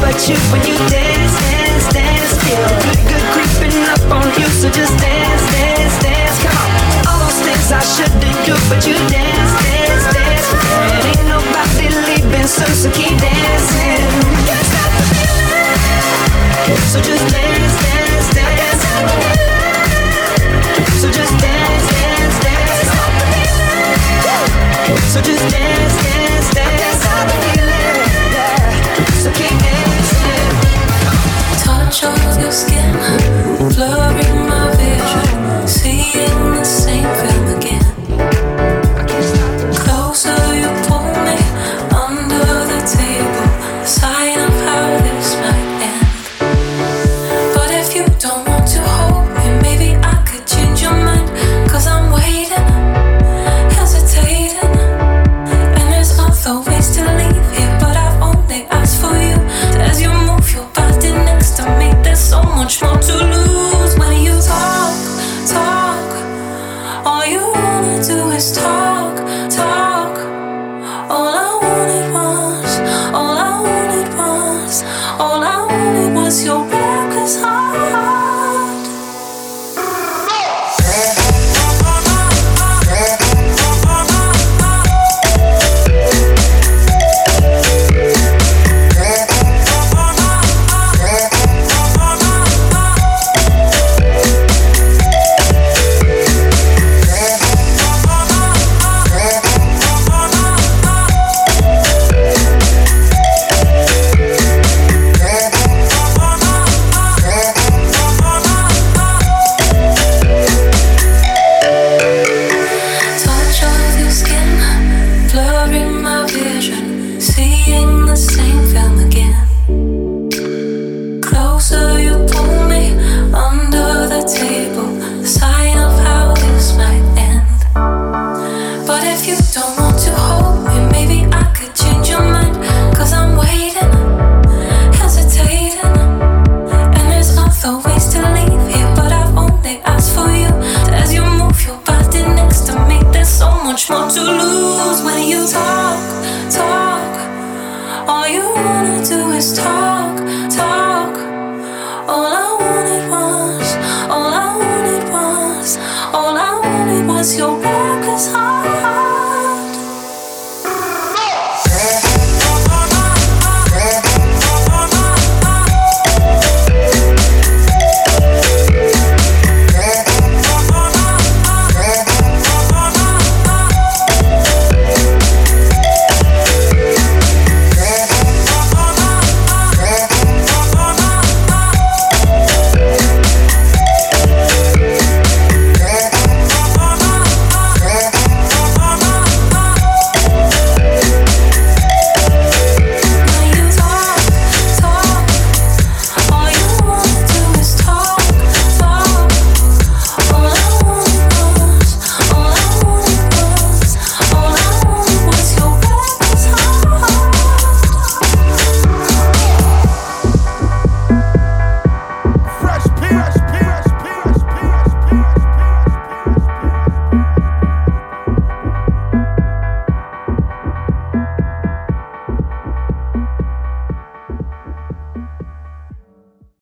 But 0.00 0.28
you 0.28 0.36
when 0.52 0.62
you 0.66 0.76
dance, 0.88 1.34
dance, 1.50 1.86
dance. 1.92 2.32
Feel 2.44 2.62
good, 2.86 3.00
good 3.10 3.24
creeping 3.34 3.82
up 3.90 4.00
on 4.10 4.26
you, 4.38 4.46
so 4.46 4.70
just 4.70 4.96
dance, 4.98 5.42
dance, 5.52 5.98
dance. 6.02 6.38
Come 6.42 6.54
on, 6.54 6.70
all 7.08 7.18
those 7.26 7.40
things 7.42 7.72
I 7.72 7.80
shouldn't 7.82 8.20
do, 8.46 8.54
but 8.70 8.86
you 8.86 8.94
dance, 9.10 9.52
dance, 9.66 10.06
dance. 10.14 10.48
And 10.94 11.04
ain't 11.10 11.26
nobody 11.28 11.88
leaving, 12.06 12.46
so 12.46 12.64
so 12.64 12.90
keep 12.92 13.18
dancing. 13.18 14.06
Can't 14.46 14.66
stop 14.70 14.92
feeling, 15.10 15.76
so 16.92 16.98
just 17.02 17.24
dance, 17.34 17.74
dance, 17.82 18.28
dance. 18.38 18.82
So 21.02 21.10
just 21.10 21.34
dance, 21.42 21.86
dance, 21.90 22.38
dance. 22.46 22.90
So 25.12 25.20
just 25.20 25.44
dance, 25.50 25.94
dance. 26.02 26.17
Show 32.00 32.14
your 32.40 32.52
skin. 32.52 33.27